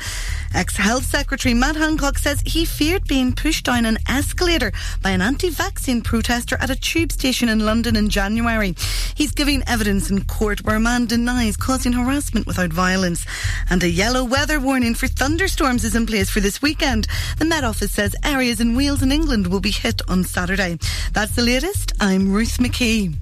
Ex-Health 0.52 1.04
Secretary 1.04 1.54
Matt 1.54 1.76
Hancock 1.76 2.18
says 2.18 2.42
he 2.44 2.64
feared 2.64 3.06
being 3.06 3.32
pushed 3.32 3.66
down 3.66 3.84
an 3.86 3.98
escalator 4.08 4.72
by 5.00 5.10
an 5.10 5.22
anti-vaccine 5.22 6.02
protester 6.02 6.56
at 6.60 6.70
a 6.70 6.76
tube 6.76 7.12
station 7.12 7.48
in 7.48 7.60
London 7.60 7.94
in 7.94 8.08
January. 8.08 8.74
He's 9.14 9.32
giving 9.32 9.62
evidence 9.68 10.10
in 10.10 10.24
court 10.24 10.64
where 10.64 10.76
a 10.76 10.80
man 10.80 11.06
denies 11.06 11.56
causing 11.56 11.92
harassment 11.92 12.48
without 12.48 12.72
violence. 12.72 13.24
And 13.70 13.82
a 13.84 13.88
yellow 13.88 14.24
weather 14.24 14.58
warning 14.58 14.94
for 14.94 15.06
thunderstorms 15.36 15.84
is 15.84 15.94
in 15.94 16.06
place 16.06 16.30
for 16.30 16.40
this 16.40 16.62
weekend. 16.62 17.06
The 17.36 17.44
Met 17.44 17.62
Office 17.62 17.92
says 17.92 18.16
areas 18.24 18.58
in 18.58 18.74
Wales 18.74 19.02
and 19.02 19.12
England 19.12 19.48
will 19.48 19.60
be 19.60 19.70
hit 19.70 20.00
on 20.08 20.24
Saturday. 20.24 20.78
That's 21.12 21.36
the 21.36 21.42
latest. 21.42 21.92
I'm 22.00 22.32
Ruth 22.32 22.56
McKee. 22.56 23.14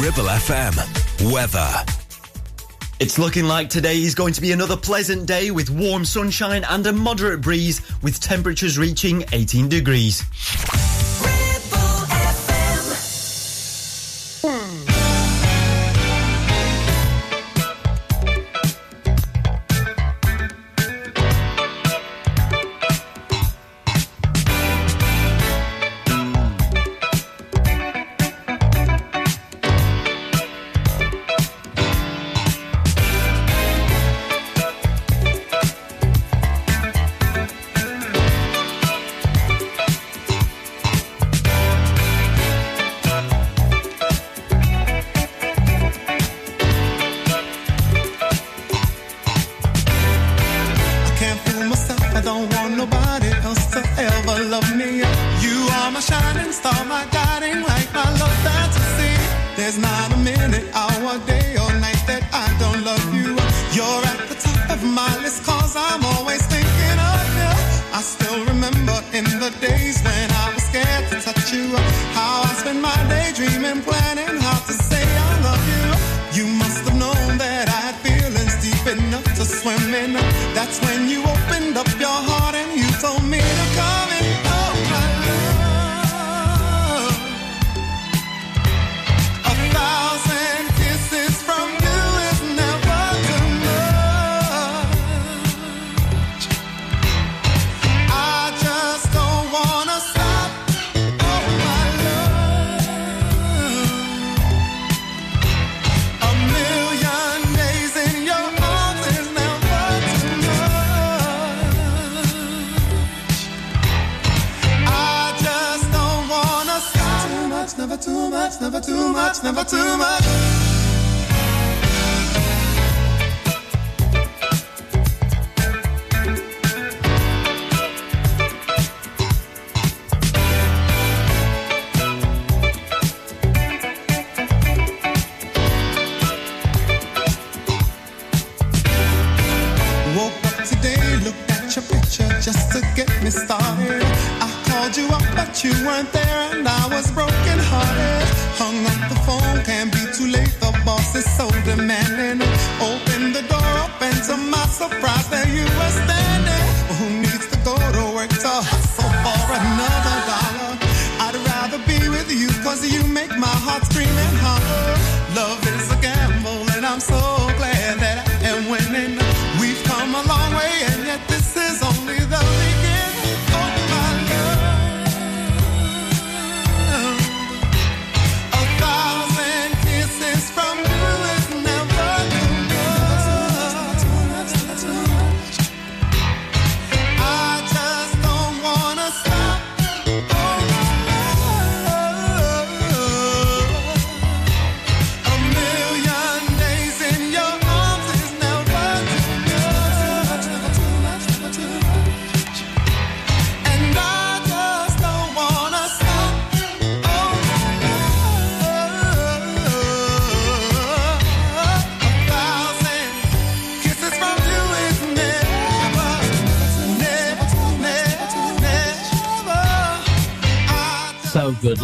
Ribble 0.00 0.28
FM. 0.44 1.32
Weather. 1.32 1.68
It's 3.00 3.18
looking 3.18 3.46
like 3.46 3.70
today 3.70 3.96
is 3.96 4.14
going 4.14 4.34
to 4.34 4.40
be 4.40 4.52
another 4.52 4.76
pleasant 4.76 5.26
day 5.26 5.50
with 5.50 5.68
warm 5.68 6.04
sunshine 6.04 6.62
and 6.70 6.86
a 6.86 6.92
moderate 6.92 7.40
breeze 7.40 7.82
with 8.04 8.20
temperatures 8.20 8.78
reaching 8.78 9.24
18 9.32 9.68
degrees. 9.68 10.22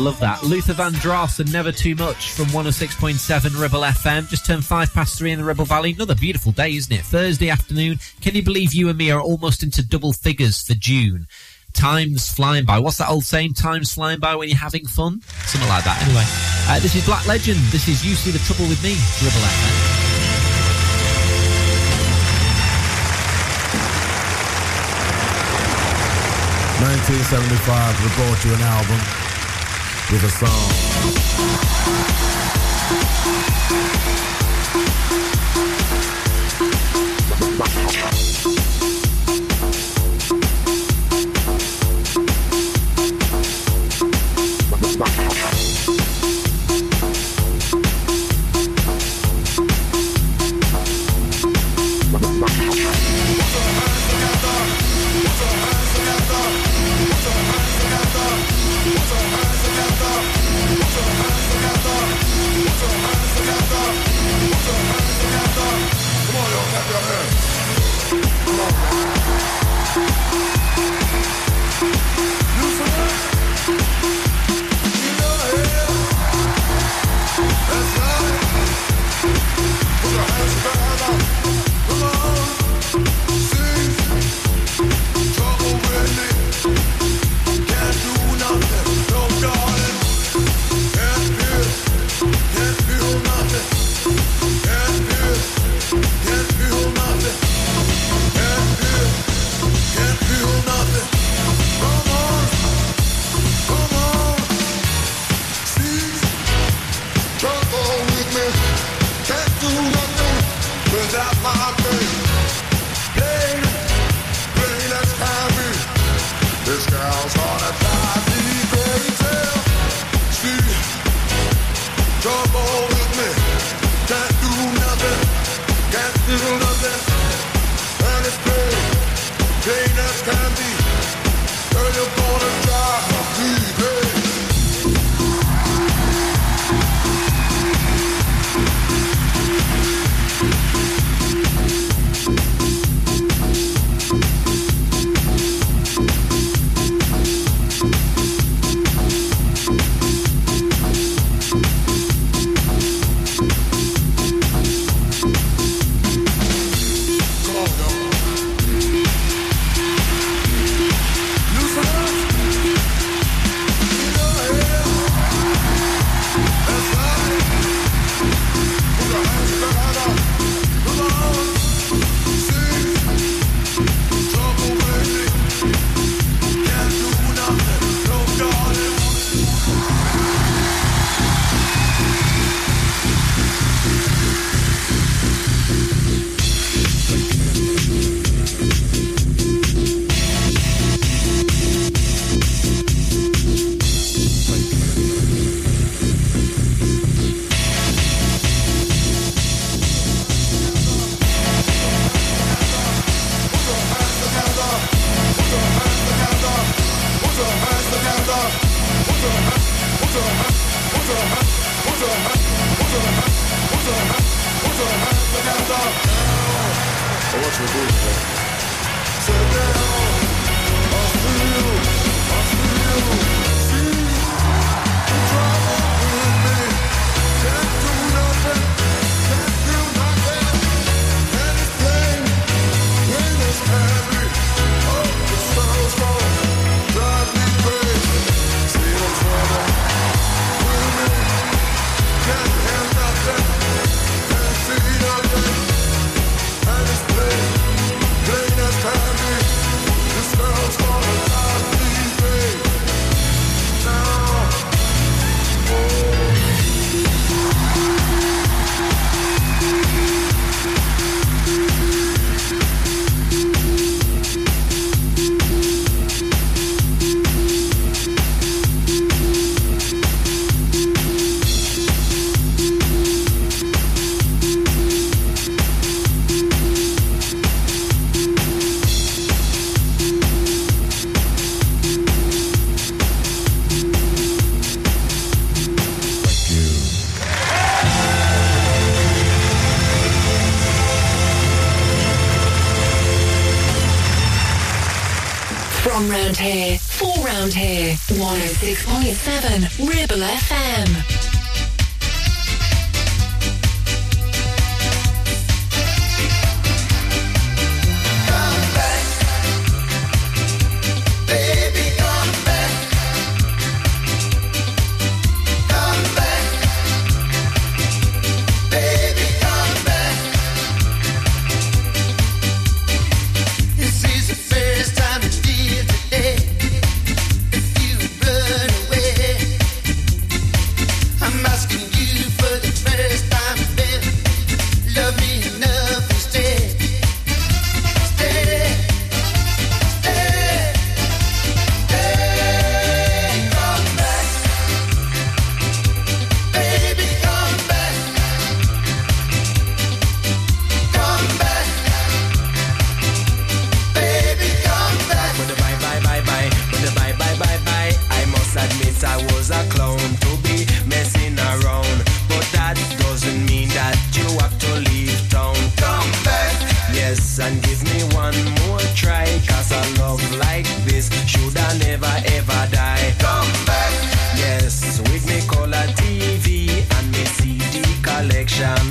Love 0.01 0.19
that. 0.21 0.43
Luther 0.43 0.73
Vandross 0.73 1.41
and 1.41 1.53
Never 1.53 1.71
Too 1.71 1.95
Much 1.95 2.31
from 2.31 2.47
106.7 2.47 3.61
Ribble 3.61 3.81
FM. 3.81 4.29
Just 4.29 4.47
turned 4.47 4.65
five 4.65 4.93
past 4.95 5.19
three 5.19 5.31
in 5.31 5.39
the 5.39 5.45
Ribble 5.45 5.67
Valley. 5.67 5.93
Another 5.93 6.15
beautiful 6.15 6.53
day, 6.53 6.75
isn't 6.75 6.93
it? 6.93 7.03
Thursday 7.03 7.51
afternoon. 7.51 7.99
Can 8.23 8.35
you 8.35 8.43
believe 8.43 8.73
you 8.73 8.89
and 8.89 8.97
me 8.97 9.11
are 9.11 9.21
almost 9.21 9.63
into 9.63 9.87
double 9.87 10.13
figures 10.13 10.63
for 10.63 10.75
June? 10.75 11.27
Time's 11.75 12.33
flying 12.33 12.65
by. 12.65 12.79
What's 12.79 12.97
that 12.97 13.11
old 13.11 13.25
saying? 13.25 13.55
Time's 13.55 13.93
flying 13.93 14.21
by 14.21 14.35
when 14.35 14.49
you're 14.49 14.57
having 14.57 14.87
fun? 14.87 15.21
Something 15.45 15.69
like 15.69 15.85
that. 15.85 16.03
Anyway, 16.03 16.25
uh, 16.69 16.81
this 16.81 16.95
is 16.95 17.05
Black 17.05 17.27
Legend. 17.27 17.59
This 17.71 17.87
is 17.87 18.05
You 18.05 18.15
See 18.15 18.31
the 18.31 18.39
Trouble 18.39 18.69
with 18.69 18.83
Me, 18.83 18.97
Ribble 19.21 19.45
FM. 19.45 20.01
1975, 26.81 28.03
we 28.03 28.09
brought 28.17 28.45
you 28.45 28.55
an 28.55 28.63
album 28.63 29.30
with 30.13 30.25
a 30.25 30.29
song. 30.29 32.30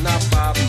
na 0.02 0.20
pava. 0.32 0.69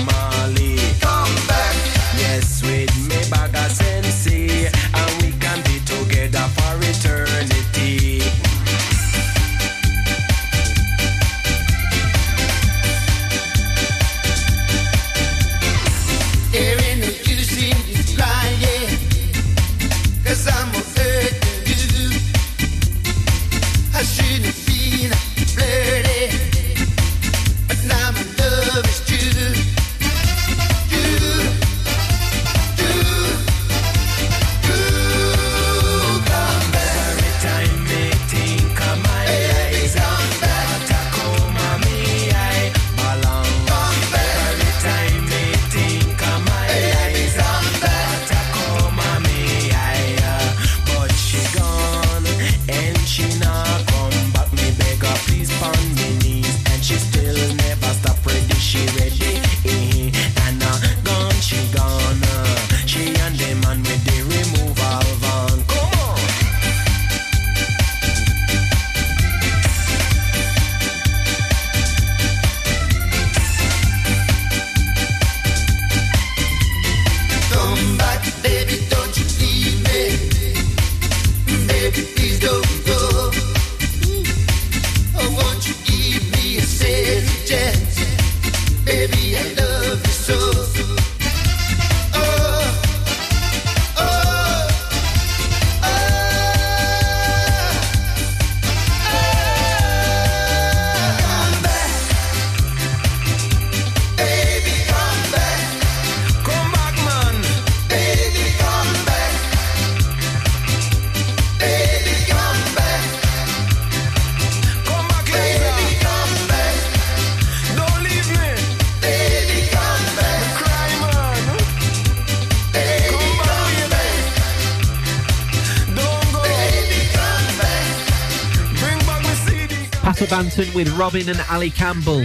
Robin 131.00 131.30
and 131.30 131.40
Ali 131.50 131.70
Campbell 131.70 132.20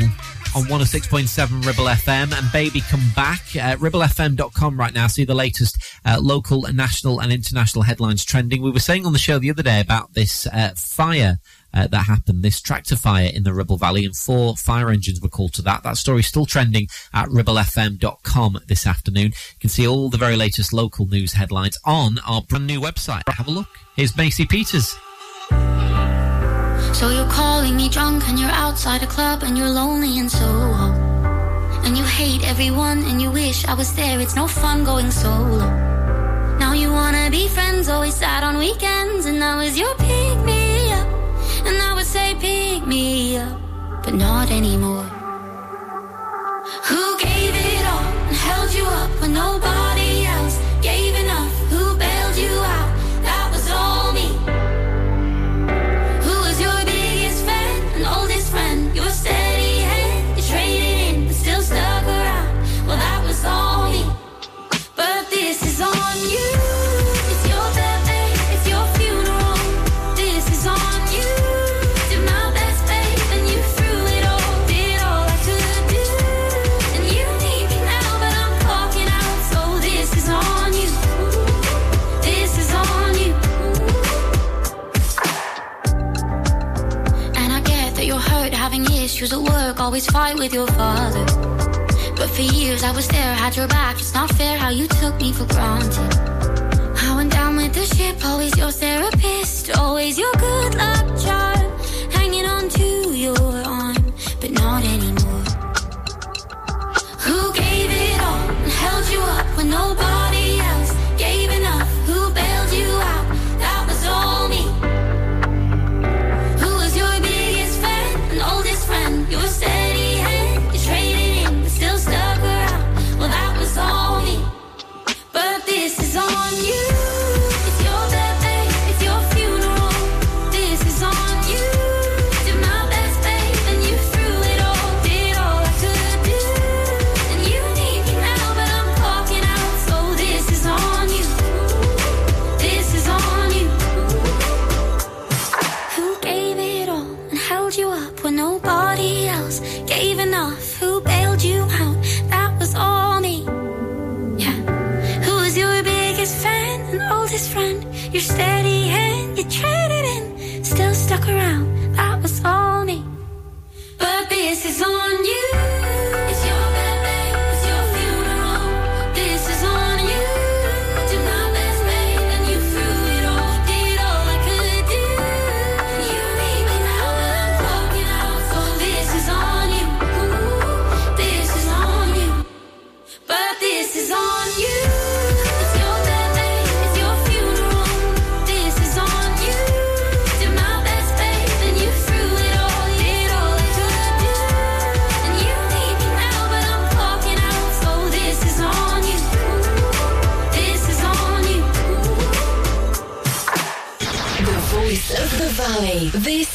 on 0.53 0.63
106.7 0.63 1.65
Ribble 1.65 1.85
FM 1.85 2.37
and 2.37 2.51
Baby 2.51 2.81
Come 2.81 3.09
Back. 3.15 3.39
Uh, 3.55 3.77
ribblefm.com 3.77 4.77
right 4.77 4.93
now. 4.93 5.07
See 5.07 5.23
the 5.23 5.33
latest 5.33 5.77
uh, 6.03 6.19
local, 6.21 6.63
national, 6.73 7.21
and 7.21 7.31
international 7.31 7.83
headlines 7.83 8.25
trending. 8.25 8.61
We 8.61 8.71
were 8.71 8.81
saying 8.81 9.05
on 9.05 9.13
the 9.13 9.17
show 9.17 9.39
the 9.39 9.49
other 9.49 9.63
day 9.63 9.79
about 9.79 10.13
this 10.13 10.45
uh, 10.47 10.73
fire. 10.75 11.37
Uh, 11.73 11.87
that 11.87 12.07
happened, 12.07 12.43
this 12.43 12.59
tractor 12.59 12.97
fire 12.97 13.31
in 13.33 13.43
the 13.43 13.53
Ribble 13.53 13.77
Valley, 13.77 14.03
and 14.03 14.15
four 14.15 14.57
fire 14.57 14.89
engines 14.89 15.21
were 15.21 15.29
called 15.29 15.53
to 15.53 15.61
that. 15.61 15.83
That 15.83 15.95
story 15.95 16.19
is 16.19 16.27
still 16.27 16.45
trending 16.45 16.87
at 17.13 17.29
ribblefm.com 17.29 18.59
this 18.67 18.85
afternoon. 18.85 19.27
You 19.27 19.59
can 19.61 19.69
see 19.69 19.87
all 19.87 20.09
the 20.09 20.17
very 20.17 20.35
latest 20.35 20.73
local 20.73 21.05
news 21.05 21.31
headlines 21.31 21.79
on 21.85 22.17
our 22.27 22.41
brand 22.41 22.67
new 22.67 22.81
website. 22.81 23.21
Have 23.29 23.47
a 23.47 23.51
look. 23.51 23.69
Here's 23.95 24.17
Maisie 24.17 24.45
Peters. 24.45 24.97
So 26.95 27.09
you're 27.09 27.27
calling 27.27 27.75
me 27.75 27.89
drunk 27.89 28.25
and 28.29 28.39
you're 28.39 28.57
outside 28.65 29.03
a 29.03 29.05
club 29.07 29.43
and 29.43 29.57
you're 29.57 29.69
lonely 29.69 30.17
and 30.17 30.31
Soho. 30.31 30.93
And 31.83 31.97
you 31.97 32.05
hate 32.05 32.47
everyone 32.47 33.03
and 33.03 33.21
you 33.21 33.29
wish 33.29 33.65
I 33.65 33.73
was 33.73 33.93
there. 33.95 34.21
It's 34.21 34.37
no 34.37 34.47
fun 34.47 34.85
going 34.85 35.11
solo. 35.11 35.67
Now 36.57 36.71
you 36.71 36.93
wanna 36.93 37.29
be 37.29 37.49
friends, 37.49 37.89
always 37.89 38.15
sad 38.15 38.45
on 38.45 38.57
weekends. 38.57 39.25
And 39.25 39.39
now 39.41 39.59
is 39.59 39.77
your 39.77 39.93
pick 39.95 40.37
me 40.45 40.93
up. 40.93 41.07
And 41.67 41.77
I 41.81 41.93
would 41.95 42.05
say 42.05 42.33
pick 42.39 42.87
me 42.87 43.39
up, 43.39 43.59
but 44.01 44.13
not 44.13 44.49
anymore. 44.49 45.14
Having 88.75 89.03
issues 89.03 89.31
at 89.31 89.39
work, 89.39 89.79
always 89.79 90.05
fight 90.07 90.37
with 90.37 90.53
your 90.53 90.67
father. 90.67 91.25
But 92.15 92.29
for 92.29 92.41
years 92.41 92.83
I 92.83 92.91
was 92.91 93.07
there, 93.07 93.33
had 93.35 93.55
your 93.55 93.67
back. 93.67 93.95
It's 93.99 94.13
not 94.13 94.29
fair 94.31 94.57
how 94.57 94.69
you 94.69 94.87
took 94.87 95.15
me 95.19 95.31
for 95.31 95.45
granted. 95.45 96.13
I 97.07 97.15
went 97.15 97.31
down 97.31 97.55
with 97.55 97.73
the 97.73 97.85
ship, 97.95 98.17
always 98.25 98.57
your 98.57 98.71
therapist, 98.71 99.77
always 99.77 100.17
your 100.17 100.33
good 100.33 100.75
luck 100.75 101.05
charm, 101.23 101.71
hanging 102.11 102.45
on 102.45 102.69
to 102.69 102.87
your 103.15 103.44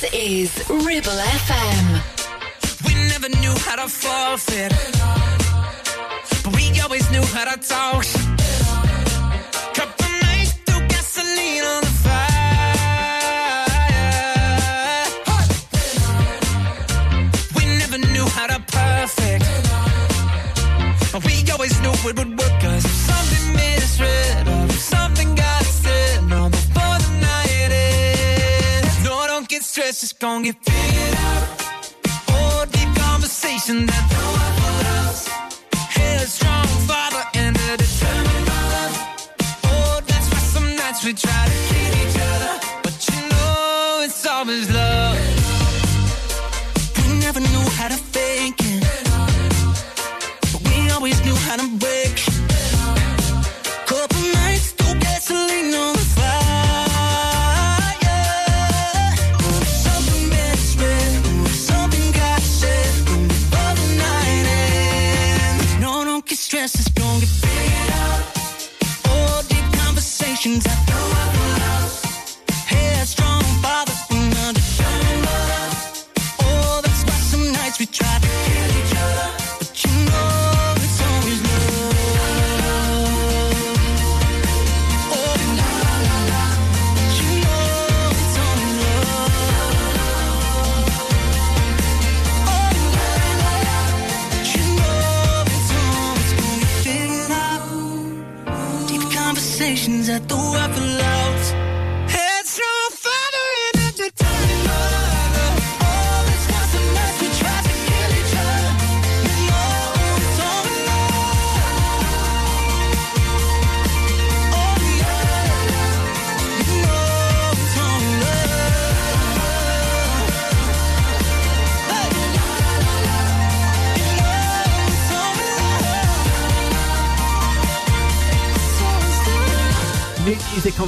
This 0.00 0.14
is 0.14 0.50
Ribble 0.70 1.12
FM. 1.12 2.00
We 2.86 2.94
never 3.08 3.28
knew 3.40 3.54
how 3.66 3.76
to 3.76 3.88
forfeit, 3.88 4.72
but 6.42 6.56
we 6.56 6.80
always 6.80 7.10
knew 7.10 7.20
how 7.20 7.44
to 7.44 7.58
talk. 7.60 8.04
Gasoline 10.88 11.64
on 11.64 11.80
the 11.82 11.92
fire. 12.04 12.30
We 17.56 17.64
never 17.78 17.98
knew 17.98 18.24
how 18.24 18.46
to 18.46 18.58
perfect, 18.72 19.44
but 21.12 21.22
we 21.26 21.50
always 21.50 21.78
knew 21.82 21.92
it 21.92 22.16
would 22.16 22.38
work. 22.38 22.59
Stressed, 29.92 30.04
it's 30.04 30.12
gonna 30.12 30.44
get 30.44 30.64
figured 30.64 31.14
out. 31.16 31.59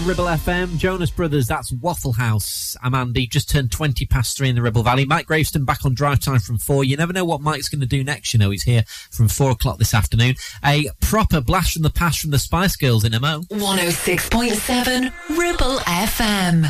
On 0.03 0.09
Ribble 0.09 0.25
FM. 0.25 0.79
Jonas 0.79 1.11
Brothers, 1.11 1.47
that's 1.47 1.73
Waffle 1.73 2.13
House. 2.13 2.77
I'm 2.83 2.95
Andy, 2.95 3.27
just 3.27 3.51
turned 3.51 3.71
20 3.71 4.07
past 4.07 4.37
three 4.37 4.49
in 4.49 4.55
the 4.55 4.63
Ribble 4.63 4.83
Valley. 4.83 5.05
Mike 5.05 5.27
Graveston 5.27 5.65
back 5.65 5.85
on 5.85 5.95
drive 5.95 6.21
time 6.21 6.41
from 6.41 6.59
four. 6.59 6.85
You 6.85 6.97
never 6.97 7.13
know 7.13 7.25
what 7.25 7.41
Mike's 7.41 7.69
going 7.69 7.81
to 7.81 7.87
do 7.87 8.03
next, 8.03 8.33
you 8.33 8.39
know. 8.39 8.51
He's 8.51 8.63
here 8.63 8.85
from 9.11 9.29
four 9.29 9.51
o'clock 9.51 9.79
this 9.79 9.95
afternoon. 9.95 10.35
A 10.65 10.87
proper 11.01 11.41
blast 11.41 11.75
from 11.75 11.83
the 11.83 11.91
past 11.91 12.21
from 12.21 12.31
the 12.31 12.39
Spice 12.39 12.77
Girls 12.77 13.05
in 13.05 13.15
a 13.15 13.21
mo. 13.21 13.41
106.7 13.51 15.13
Ribble 15.39 15.79
FM. 15.79 16.67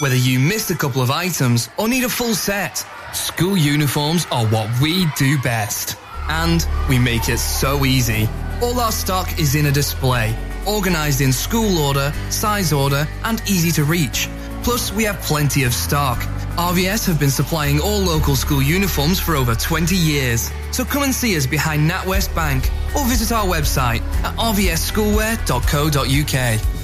Whether 0.00 0.16
you 0.16 0.38
missed 0.38 0.70
a 0.70 0.76
couple 0.76 1.02
of 1.02 1.10
items 1.10 1.68
or 1.78 1.88
need 1.88 2.04
a 2.04 2.08
full 2.08 2.34
set, 2.34 2.84
school 3.12 3.56
uniforms 3.56 4.26
are 4.32 4.46
what 4.46 4.68
we 4.80 5.06
do 5.16 5.38
best. 5.42 5.96
And 6.28 6.66
we 6.88 6.98
make 6.98 7.28
it 7.28 7.38
so 7.38 7.84
easy. 7.84 8.28
All 8.62 8.80
our 8.80 8.92
stock 8.92 9.38
is 9.38 9.54
in 9.54 9.66
a 9.66 9.72
display, 9.72 10.34
organised 10.66 11.20
in 11.20 11.32
school 11.32 11.78
order, 11.78 12.12
size 12.30 12.72
order, 12.72 13.06
and 13.24 13.42
easy 13.48 13.70
to 13.72 13.84
reach. 13.84 14.28
Plus, 14.62 14.92
we 14.92 15.04
have 15.04 15.20
plenty 15.20 15.64
of 15.64 15.74
stock. 15.74 16.18
RVS 16.56 17.06
have 17.06 17.18
been 17.18 17.30
supplying 17.30 17.80
all 17.80 17.98
local 17.98 18.36
school 18.36 18.62
uniforms 18.62 19.18
for 19.20 19.36
over 19.36 19.54
20 19.54 19.94
years. 19.96 20.50
So 20.70 20.84
come 20.84 21.02
and 21.02 21.14
see 21.14 21.36
us 21.36 21.46
behind 21.46 21.90
NatWest 21.90 22.34
Bank 22.34 22.70
or 22.96 23.04
visit 23.06 23.32
our 23.32 23.44
website 23.44 24.00
at 24.22 24.34
rvsschoolwear.co.uk. 24.36 26.83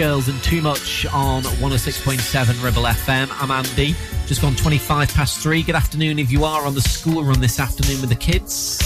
Girls 0.00 0.28
and 0.28 0.42
Too 0.42 0.62
Much 0.62 1.04
on 1.12 1.42
106.7 1.42 2.64
Ribble 2.64 2.84
FM. 2.84 3.28
I'm 3.38 3.50
Andy. 3.50 3.94
Just 4.26 4.40
gone 4.40 4.56
25 4.56 5.12
past 5.12 5.42
three. 5.42 5.62
Good 5.62 5.74
afternoon 5.74 6.18
if 6.18 6.32
you 6.32 6.42
are 6.42 6.64
on 6.64 6.74
the 6.74 6.80
school 6.80 7.22
run 7.22 7.38
this 7.38 7.60
afternoon 7.60 8.00
with 8.00 8.08
the 8.08 8.16
kids. 8.16 8.82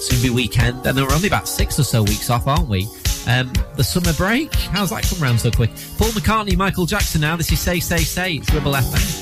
Soon 0.00 0.22
be 0.22 0.30
weekend, 0.30 0.86
and 0.86 0.96
we're 0.96 1.12
only 1.12 1.28
about 1.28 1.48
six 1.48 1.78
or 1.78 1.84
so 1.84 2.02
weeks 2.02 2.30
off, 2.30 2.46
aren't 2.46 2.66
we? 2.66 2.88
Um, 3.26 3.52
the 3.76 3.84
summer 3.84 4.14
break. 4.14 4.54
How's 4.54 4.88
that 4.88 5.02
come 5.02 5.22
round 5.22 5.38
so 5.38 5.50
quick? 5.50 5.70
Paul 5.98 6.08
McCartney, 6.12 6.56
Michael 6.56 6.86
Jackson. 6.86 7.20
Now 7.20 7.36
this 7.36 7.52
is 7.52 7.60
Say 7.60 7.78
Say 7.78 7.98
Say. 7.98 8.36
It's 8.36 8.50
Ribble 8.54 8.72
FM. 8.72 9.21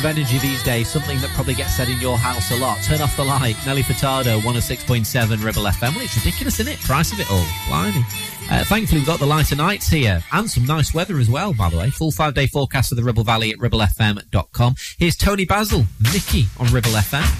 Of 0.00 0.06
energy 0.06 0.38
these 0.38 0.62
days, 0.62 0.88
something 0.88 1.20
that 1.20 1.28
probably 1.32 1.52
gets 1.52 1.76
said 1.76 1.90
in 1.90 2.00
your 2.00 2.16
house 2.16 2.50
a 2.50 2.56
lot. 2.56 2.78
Turn 2.82 3.02
off 3.02 3.14
the 3.18 3.24
light. 3.24 3.54
Nelly 3.66 3.82
Furtado, 3.82 4.40
106.7 4.40 5.44
Ribble 5.44 5.64
FM. 5.64 5.94
Well, 5.94 6.02
it's 6.02 6.16
ridiculous, 6.16 6.58
isn't 6.58 6.72
it? 6.72 6.80
Price 6.80 7.12
of 7.12 7.20
it 7.20 7.30
all. 7.30 7.44
Blimey. 7.68 8.02
Uh, 8.50 8.64
thankfully, 8.64 9.00
we've 9.00 9.06
got 9.06 9.20
the 9.20 9.26
lighter 9.26 9.56
nights 9.56 9.88
here 9.88 10.22
and 10.32 10.50
some 10.50 10.64
nice 10.64 10.94
weather 10.94 11.18
as 11.18 11.28
well, 11.28 11.52
by 11.52 11.68
the 11.68 11.76
way. 11.76 11.90
Full 11.90 12.12
five 12.12 12.32
day 12.32 12.46
forecast 12.46 12.92
of 12.92 12.96
the 12.96 13.04
Ribble 13.04 13.24
Valley 13.24 13.50
at 13.50 13.58
ribblefm.com. 13.58 14.74
Here's 14.96 15.16
Toni 15.16 15.44
Basil, 15.44 15.84
Mickey 16.00 16.46
on 16.58 16.72
Ribble 16.72 16.92
FM. 16.92 17.39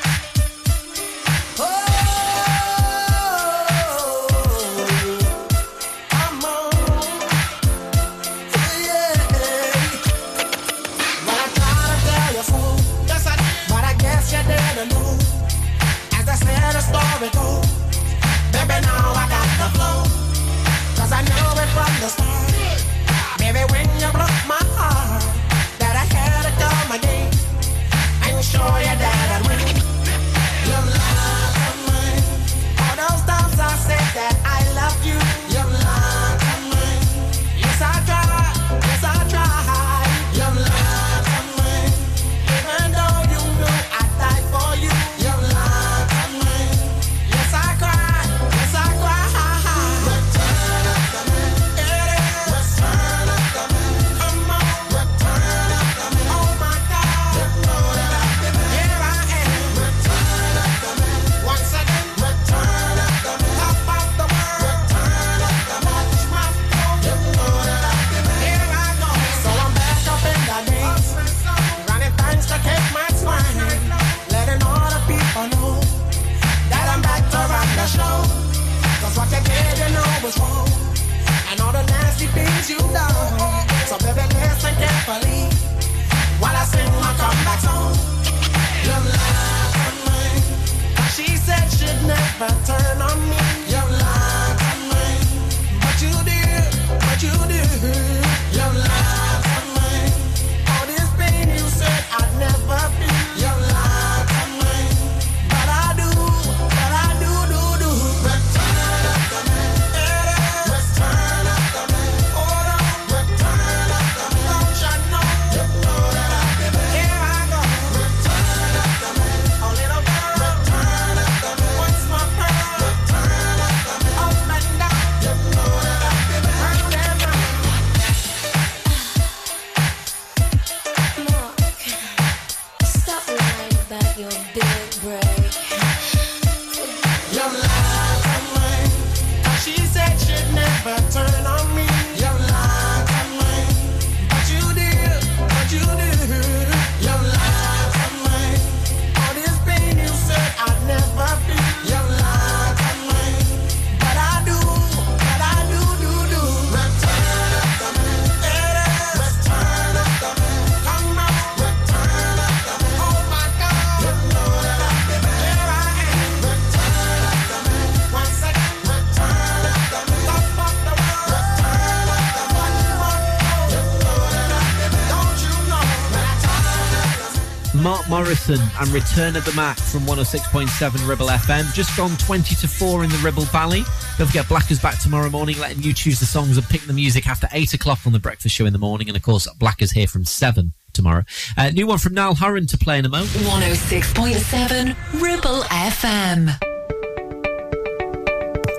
Mark 178.51 178.59
Morrison 178.59 178.81
and 178.81 178.89
Return 178.89 179.35
of 179.35 179.45
the 179.45 179.53
Mack 179.53 179.77
from 179.77 180.01
106.7 180.01 181.07
Ribble 181.07 181.27
FM. 181.27 181.73
Just 181.73 181.95
gone 181.95 182.15
20 182.17 182.55
to 182.55 182.67
4 182.67 183.03
in 183.03 183.09
the 183.09 183.17
Ribble 183.17 183.43
Valley. 183.43 183.83
Don't 184.17 184.27
forget, 184.27 184.47
Blacker's 184.47 184.79
back 184.79 184.99
tomorrow 184.99 185.29
morning, 185.29 185.57
letting 185.59 185.81
you 185.81 185.93
choose 185.93 186.19
the 186.19 186.25
songs 186.25 186.57
and 186.57 186.65
pick 186.67 186.81
the 186.81 186.93
music 186.93 187.27
after 187.27 187.47
8 187.51 187.73
o'clock 187.73 187.99
on 188.05 188.13
the 188.13 188.19
breakfast 188.19 188.55
show 188.55 188.65
in 188.65 188.73
the 188.73 188.79
morning. 188.79 189.07
And 189.07 189.15
of 189.15 189.23
course, 189.23 189.47
Blacker's 189.55 189.91
here 189.91 190.07
from 190.07 190.25
7 190.25 190.73
tomorrow. 190.93 191.23
Uh, 191.57 191.69
new 191.69 191.87
one 191.87 191.97
from 191.97 192.13
Niall 192.13 192.35
Horan 192.35 192.67
to 192.67 192.77
play 192.77 192.99
in 192.99 193.05
a 193.05 193.09
moment. 193.09 193.29
106.7 193.29 195.21
Ribble 195.21 195.61
FM. 195.63 196.57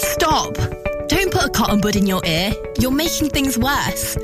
Stop! 0.00 0.54
Don't 1.08 1.32
put 1.32 1.44
a 1.44 1.50
cotton 1.50 1.80
bud 1.80 1.96
in 1.96 2.06
your 2.06 2.22
ear. 2.24 2.52
You're 2.78 2.90
making 2.90 3.30
things 3.30 3.58
worse. 3.58 4.16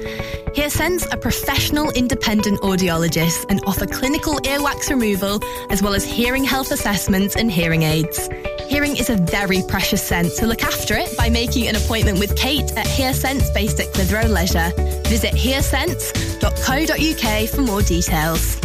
HearSense 0.59 1.07
are 1.15 1.17
professional 1.17 1.91
independent 1.93 2.61
audiologists 2.63 3.47
and 3.49 3.63
offer 3.65 3.87
clinical 3.87 4.41
earwax 4.41 4.91
removal 4.91 5.41
as 5.71 5.85
well 5.85 5.95
as 5.95 6.05
hearing 6.05 6.43
health 6.43 6.73
assessments 6.73 7.37
and 7.37 7.49
hearing 7.49 7.85
aids. 7.85 8.29
Hearing 8.67 8.97
is 8.97 9.09
a 9.09 9.15
very 9.15 9.63
precious 9.69 10.03
sense, 10.03 10.35
so 10.35 10.47
look 10.47 10.65
after 10.65 10.97
it 10.97 11.17
by 11.17 11.31
making 11.31 11.69
an 11.69 11.77
appointment 11.77 12.19
with 12.19 12.35
Kate 12.35 12.77
at 12.77 12.87
HearSense 12.87 13.55
based 13.55 13.79
at 13.79 13.93
Clitheroe 13.93 14.27
Leisure. 14.27 14.73
Visit 15.07 15.33
hearsense.co.uk 15.33 17.49
for 17.51 17.63
more 17.63 17.83
details. 17.83 18.57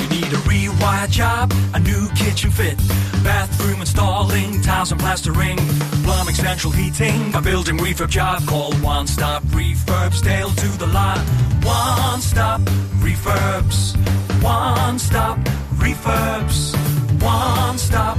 You 0.00 0.08
need 0.08 0.32
a 0.32 0.40
rewire 0.48 1.10
job, 1.10 1.52
a 1.74 1.78
new 1.78 2.08
kitchen 2.14 2.50
fit, 2.50 2.78
installing, 3.74 4.60
tiles 4.62 4.92
and 4.92 5.00
plastering, 5.00 5.56
plumbing, 6.04 6.34
central 6.34 6.72
heating, 6.72 7.34
a 7.34 7.40
building 7.40 7.78
refurb 7.78 8.08
job. 8.08 8.46
Call 8.46 8.72
One 8.76 9.06
Stop 9.06 9.42
Refurbs, 9.44 10.22
Dale 10.22 10.50
to 10.50 10.68
the 10.78 10.86
lot. 10.86 11.18
One 11.64 12.20
Stop 12.20 12.60
Refurbs, 13.00 13.96
One 14.42 14.98
Stop 14.98 15.38
Refurbs, 15.78 16.74
One 17.22 17.78
Stop 17.78 18.18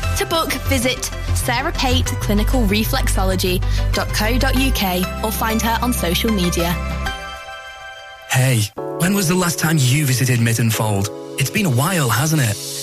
To 0.17 0.25
book, 0.25 0.51
visit 0.69 1.05
Sarah 1.35 1.71
Pate 1.71 2.05
Clinical 2.05 2.61
Reflexology.co.uk 2.65 5.23
or 5.23 5.31
find 5.31 5.61
her 5.61 5.77
on 5.81 5.93
social 5.93 6.31
media. 6.31 6.71
Hey, 8.29 8.61
when 8.99 9.13
was 9.13 9.27
the 9.27 9.35
last 9.35 9.59
time 9.59 9.77
you 9.79 10.05
visited 10.05 10.39
Mytton 10.39 10.71
Fold? 10.71 11.09
It's 11.39 11.49
been 11.49 11.65
a 11.65 11.69
while, 11.69 12.09
hasn't 12.09 12.41
it? 12.41 12.55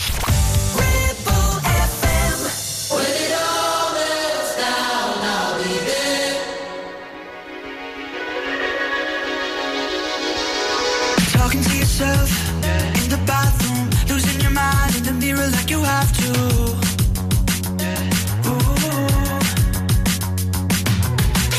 Talking 0.00 0.16
to 11.62 11.76
yourself 11.76 12.30
in 13.02 13.10
the 13.10 13.18
bathroom, 13.26 13.90
losing 14.08 14.40
your 14.40 14.52
mind 14.52 14.96
in 14.96 15.04
the 15.04 15.12
mirror 15.12 15.46
like 15.48 15.68
you 15.68 15.82
have 15.82 16.10
to. 16.16 16.32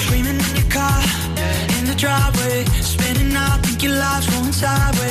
Screaming 0.02 0.40
in 0.40 0.56
your 0.56 0.70
car, 0.72 1.04
in 1.78 1.86
the 1.86 1.94
driveway, 1.96 2.66
spinning 2.82 3.36
out, 3.36 3.64
think 3.64 3.84
your 3.84 3.94
life's 3.94 4.26
going 4.34 4.52
sideways. 4.52 5.11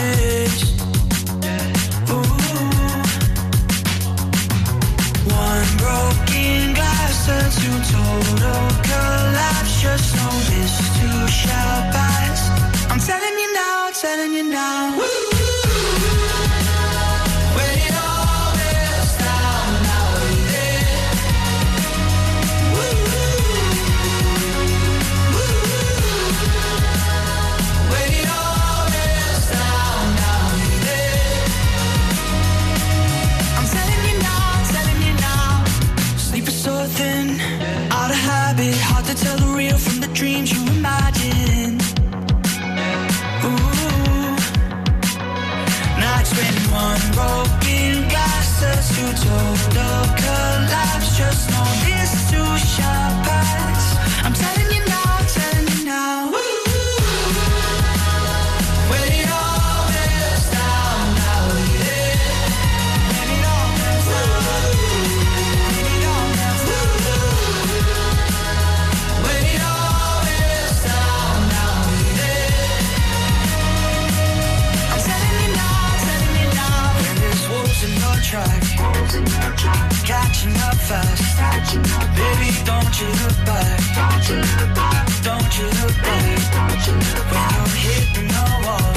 To 7.60 7.70
total 7.92 8.68
collapse. 8.82 9.80
Just 9.80 10.16
know 10.16 10.30
this. 10.50 10.90
I'm 12.90 12.98
telling 12.98 13.38
you 13.38 13.54
now, 13.54 13.90
telling 13.92 14.32
you 14.32 14.44
now. 14.44 14.98
When 14.98 15.49
dreams 40.20 40.52
you 40.52 40.60
imagine. 40.76 41.80
Ooh. 43.42 44.36
Nights 45.98 46.30
when 46.36 46.56
one 46.84 47.04
broken 47.16 48.06
glass 48.10 48.60
turns 48.60 48.88
to 48.96 49.04
total 49.24 50.02
collapse. 50.20 51.16
Just 51.16 51.48
know 51.50 51.68
this 51.86 52.12
too 52.30 52.52
shall 52.68 53.29
track, 78.30 78.62
catching 80.04 80.54
up 80.62 80.76
fast. 80.76 81.74
Baby, 82.14 82.50
don't 82.64 82.94
you 83.00 83.08
look 83.22 83.38
back. 83.44 83.80
Don't 85.22 85.58
you 85.58 85.66
look 85.66 85.96
back. 86.02 86.28
When 87.30 87.46
you're 87.54 87.74
hitting 87.86 88.28
the 88.28 88.46
wall, 88.64 88.92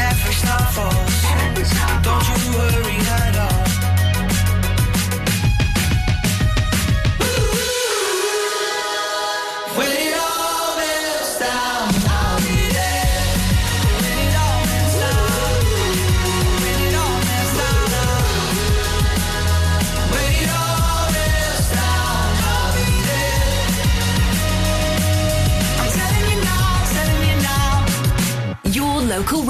Netflix 0.00 0.44
now 0.44 0.64
falls. 0.76 1.14
Don't 2.02 2.26
you 2.28 2.36
worry 2.56 2.96
at 3.20 3.36
all. 3.36 3.63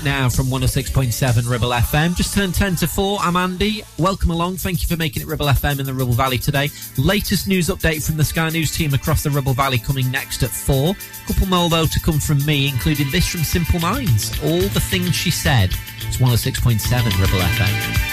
Right 0.00 0.04
now 0.04 0.28
from 0.28 0.46
106.7 0.46 1.50
Ribble 1.50 1.70
FM. 1.70 2.14
Just 2.16 2.34
turned 2.34 2.54
10 2.54 2.76
to 2.76 2.86
4. 2.86 3.18
I'm 3.20 3.36
Andy. 3.36 3.82
Welcome 3.98 4.30
along. 4.30 4.56
Thank 4.56 4.82
you 4.82 4.88
for 4.88 4.96
making 4.96 5.22
it 5.22 5.28
Ribble 5.28 5.46
FM 5.46 5.80
in 5.80 5.86
the 5.86 5.92
Ribble 5.92 6.12
Valley 6.12 6.38
today. 6.38 6.70
Latest 6.96 7.48
news 7.48 7.68
update 7.68 8.06
from 8.06 8.16
the 8.16 8.24
Sky 8.24 8.48
News 8.50 8.74
team 8.74 8.94
across 8.94 9.22
the 9.22 9.30
Ribble 9.30 9.54
Valley 9.54 9.78
coming 9.78 10.10
next 10.10 10.42
at 10.42 10.50
4. 10.50 10.94
Couple 11.26 11.46
more 11.48 11.68
though 11.68 11.86
to 11.86 12.00
come 12.00 12.20
from 12.20 12.44
me, 12.46 12.68
including 12.68 13.10
this 13.10 13.28
from 13.28 13.42
Simple 13.42 13.80
Minds. 13.80 14.32
All 14.42 14.60
the 14.60 14.80
things 14.80 15.14
she 15.14 15.30
said. 15.30 15.70
It's 16.06 16.16
106.7 16.16 17.04
Ribble 17.20 17.38
FM. 17.38 18.09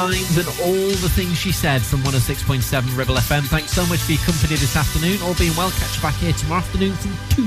And 0.00 0.48
all 0.64 0.88
the 1.02 1.10
things 1.10 1.36
she 1.36 1.52
said 1.52 1.82
from 1.82 2.00
106.7 2.00 2.96
Ribble 2.96 3.16
FM. 3.16 3.42
Thanks 3.42 3.72
so 3.72 3.84
much 3.84 3.98
for 3.98 4.12
your 4.12 4.20
company 4.22 4.56
this 4.56 4.74
afternoon. 4.74 5.20
All 5.22 5.34
being 5.34 5.54
well, 5.58 5.70
catch 5.72 5.96
you 5.96 6.02
back 6.02 6.14
here 6.14 6.32
tomorrow 6.32 6.62
afternoon 6.62 6.94
from 6.94 7.12
2 7.36 7.42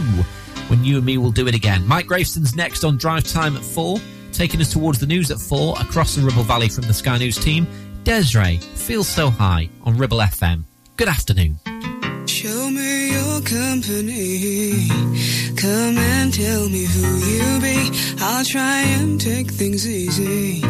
when 0.69 0.84
you 0.84 0.97
and 0.97 1.05
me 1.05 1.17
will 1.17 1.31
do 1.31 1.47
it 1.47 1.55
again. 1.55 1.84
Mike 1.88 2.05
Graveston's 2.05 2.55
next 2.55 2.84
on 2.84 2.95
Drive 2.95 3.23
Time 3.23 3.55
at 3.57 3.63
4, 3.63 3.97
taking 4.34 4.61
us 4.61 4.71
towards 4.71 4.99
the 4.99 5.07
news 5.07 5.31
at 5.31 5.39
4 5.39 5.81
across 5.81 6.13
the 6.13 6.21
Ribble 6.21 6.43
Valley 6.43 6.69
from 6.69 6.84
the 6.84 6.93
Sky 6.93 7.17
News 7.17 7.39
team. 7.39 7.65
Des'ree 8.03 8.57
feels 8.57 9.07
so 9.07 9.31
high 9.31 9.67
on 9.84 9.97
Ribble 9.97 10.19
FM. 10.19 10.63
Good 10.95 11.07
afternoon. 11.07 11.57
Show 12.27 12.69
me 12.69 13.13
your 13.13 13.41
company. 13.41 14.89
Come 15.57 15.97
and 15.97 16.31
tell 16.31 16.69
me 16.69 16.85
who 16.85 17.17
you 17.17 17.61
be. 17.61 17.89
I'll 18.19 18.45
try 18.45 18.81
and 18.81 19.19
take 19.19 19.49
things 19.49 19.88
easy. 19.88 20.61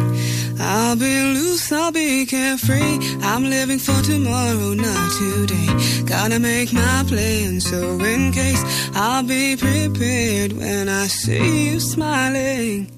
I'll 0.60 0.96
be 0.96 1.22
loose, 1.34 1.72
I'll 1.72 1.92
be 1.92 2.26
carefree. 2.26 2.98
I'm 3.22 3.44
living 3.50 3.78
for 3.78 4.00
tomorrow, 4.02 4.74
not 4.74 5.12
today. 5.18 6.04
Gotta 6.04 6.38
make 6.38 6.72
my 6.72 7.04
plan 7.06 7.60
so 7.60 7.98
in 8.00 8.32
case 8.32 8.62
I'll 8.94 9.22
be 9.22 9.56
prepared 9.56 10.52
when 10.52 10.88
I 10.88 11.06
see 11.06 11.70
you 11.70 11.80
smiling. 11.80 12.90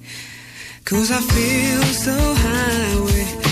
Cause 0.85 1.11
I 1.11 1.19
feel 1.19 1.83
so 2.05 2.17
high 2.17 2.99
with 3.01 3.47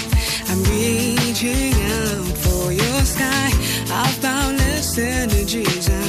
I'm 0.49 0.63
reaching 0.71 1.73
out 1.73 2.37
for 2.37 2.71
your 2.71 3.01
sky. 3.01 3.49
I've 3.91 4.21
boundless 4.21 4.97
energies. 4.97 5.89
I 5.89 6.07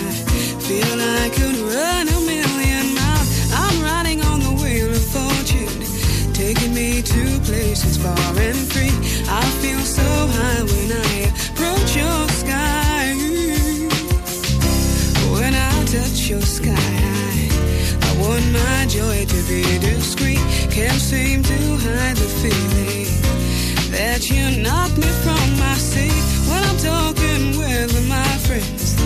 feel 0.67 1.01
I 1.01 1.31
could 1.35 1.57
run 1.73 2.09
a 2.09 2.16
places 7.47 7.97
far 7.97 8.39
and 8.39 8.59
free. 8.73 8.91
I 9.31 9.45
feel 9.63 9.79
so 9.79 10.03
high 10.03 10.63
when 10.73 10.91
I 10.91 11.31
approach 11.31 11.95
your 11.95 12.23
sky. 12.43 13.15
When 15.31 15.55
I 15.55 15.85
touch 15.85 16.29
your 16.29 16.43
sky, 16.43 16.93
I, 18.09 18.11
want 18.21 18.47
my 18.53 18.87
joy 18.89 19.25
to 19.33 19.41
be 19.47 19.63
discreet. 19.79 20.43
Can't 20.75 21.01
seem 21.01 21.45
to 21.45 21.59
hide 21.87 22.17
the 22.17 22.31
feeling 22.43 23.15
that 23.95 24.29
you 24.29 24.45
knock 24.63 24.91
me 24.99 25.11
from 25.25 25.47
my 25.63 25.77
seat 25.79 26.23
when 26.51 26.63
I'm 26.69 26.79
talking 26.93 27.43
with 27.63 27.95
my 28.09 28.33
friends. 28.47 28.99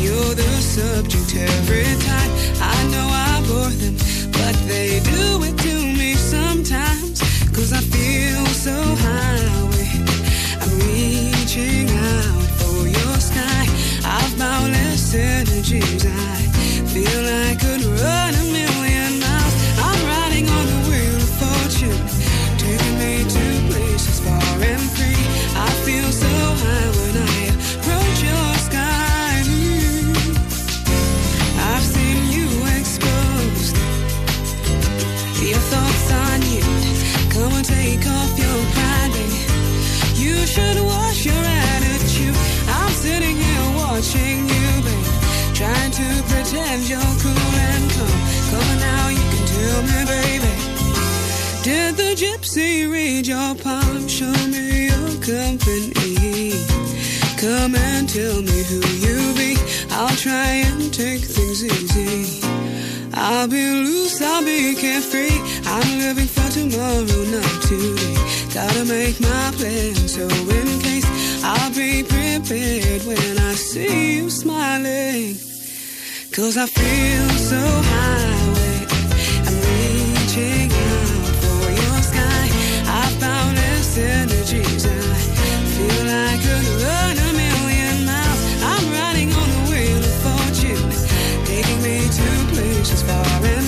You're 0.00 0.34
the 0.34 0.52
subject 0.76 1.34
every 1.34 1.90
time. 2.08 2.30
I 2.62 2.78
know 2.92 3.08
I 3.10 3.42
bore 3.48 3.74
them, 3.82 3.96
but 4.38 4.54
they 4.70 5.00
do 5.00 5.42
it 5.42 5.58
to 5.66 5.74
me 5.98 6.14
sometimes. 6.14 7.31
Cause 7.52 7.72
I 7.72 7.80
feel 7.80 8.46
so 8.46 8.72
high. 9.04 9.52
I'm 10.62 10.78
reaching 10.86 11.88
out 11.90 12.48
for 12.60 12.88
your 12.88 13.16
sky. 13.20 13.66
I've 14.04 14.38
boundless 14.38 15.14
energies. 15.14 16.06
I 16.06 16.36
feel 16.92 17.24
I 17.26 17.56
could 17.60 17.84
run 17.84 18.41
should 40.52 40.80
wash 40.84 41.24
your 41.24 41.44
attitude. 41.64 42.36
I'm 42.68 42.92
sitting 43.04 43.36
here 43.44 43.68
watching 43.82 44.38
you, 44.54 44.68
babe. 44.84 45.08
Trying 45.60 45.92
to 46.00 46.08
pretend 46.30 46.80
you're 46.90 47.14
cool 47.24 47.52
and 47.70 47.84
calm. 47.96 48.18
Come 48.50 48.74
now, 48.88 49.04
you 49.16 49.24
can 49.32 49.44
tell 49.54 49.80
me, 49.90 50.00
baby. 50.14 50.54
Did 51.68 51.92
the 51.96 52.10
gypsy 52.22 52.90
read 52.92 53.26
your 53.26 53.54
palm? 53.64 54.06
Show 54.08 54.36
me 54.52 54.92
your 54.92 55.10
company. 55.24 56.52
Come 57.40 57.74
and 57.74 58.04
tell 58.06 58.38
me 58.42 58.58
who 58.68 58.80
you 59.04 59.18
be. 59.40 59.56
I'll 59.90 60.16
try 60.26 60.50
and 60.68 60.92
take 60.92 61.22
things 61.36 61.64
easy. 61.64 62.46
I'll 63.14 63.48
be 63.48 63.64
loose, 63.86 64.20
I'll 64.20 64.44
be 64.44 64.74
carefree. 64.74 65.38
I'm 65.64 65.98
living 65.98 66.31
tomorrow, 66.52 67.24
not 67.32 67.62
today. 67.62 68.14
Gotta 68.52 68.84
make 68.84 69.18
my 69.20 69.50
plan 69.56 69.94
so 69.94 70.28
in 70.28 70.80
case 70.80 71.06
I'll 71.42 71.72
be 71.72 72.02
prepared 72.02 73.02
when 73.04 73.38
I 73.38 73.54
see 73.54 74.16
you 74.16 74.28
smiling. 74.28 75.36
Cause 76.30 76.58
I 76.58 76.66
feel 76.66 77.28
so 77.50 77.62
high. 77.92 78.84
I'm 79.46 79.56
reaching 79.64 80.68
out 80.68 81.34
for 81.42 81.64
your 81.80 81.98
sky. 82.10 82.44
I 83.00 83.04
found 83.22 83.56
this 83.56 83.96
energies. 83.96 84.84
I 84.84 84.90
feel 85.74 86.04
like 86.04 86.32
I 86.32 86.42
could 86.44 86.66
run 86.84 87.14
a 87.16 87.32
million 87.32 88.04
miles. 88.04 88.42
I'm 88.70 88.84
riding 88.92 89.32
on 89.32 89.48
the 89.56 89.62
wheel 89.70 90.02
of 90.10 90.16
fortune, 90.26 90.90
taking 91.46 91.80
me 91.82 91.96
to 92.18 92.28
places 92.52 93.02
far 93.02 93.46
and 93.56 93.61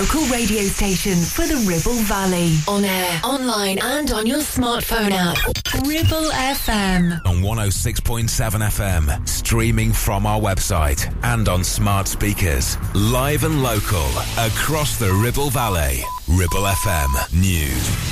local 0.00 0.22
radio 0.28 0.62
station 0.62 1.14
for 1.14 1.46
the 1.46 1.56
Ribble 1.68 2.00
Valley. 2.04 2.56
On 2.66 2.82
air, 2.82 3.20
online, 3.22 3.78
and 3.82 4.10
on 4.12 4.26
your 4.26 4.38
smartphone 4.38 5.10
app. 5.10 5.36
Ribble 5.86 6.30
FM. 6.30 7.20
On 7.26 7.42
106.7 7.42 8.24
FM, 8.26 9.28
streaming 9.28 9.92
from 9.92 10.24
our 10.24 10.40
website 10.40 11.14
and 11.22 11.50
on 11.50 11.62
smart 11.62 12.08
speakers. 12.08 12.78
Live 12.94 13.44
and 13.44 13.62
local, 13.62 14.06
across 14.38 14.98
the 14.98 15.12
Ribble 15.12 15.50
Valley. 15.50 16.02
Ribble 16.28 16.64
FM 16.64 17.38
News. 17.38 18.10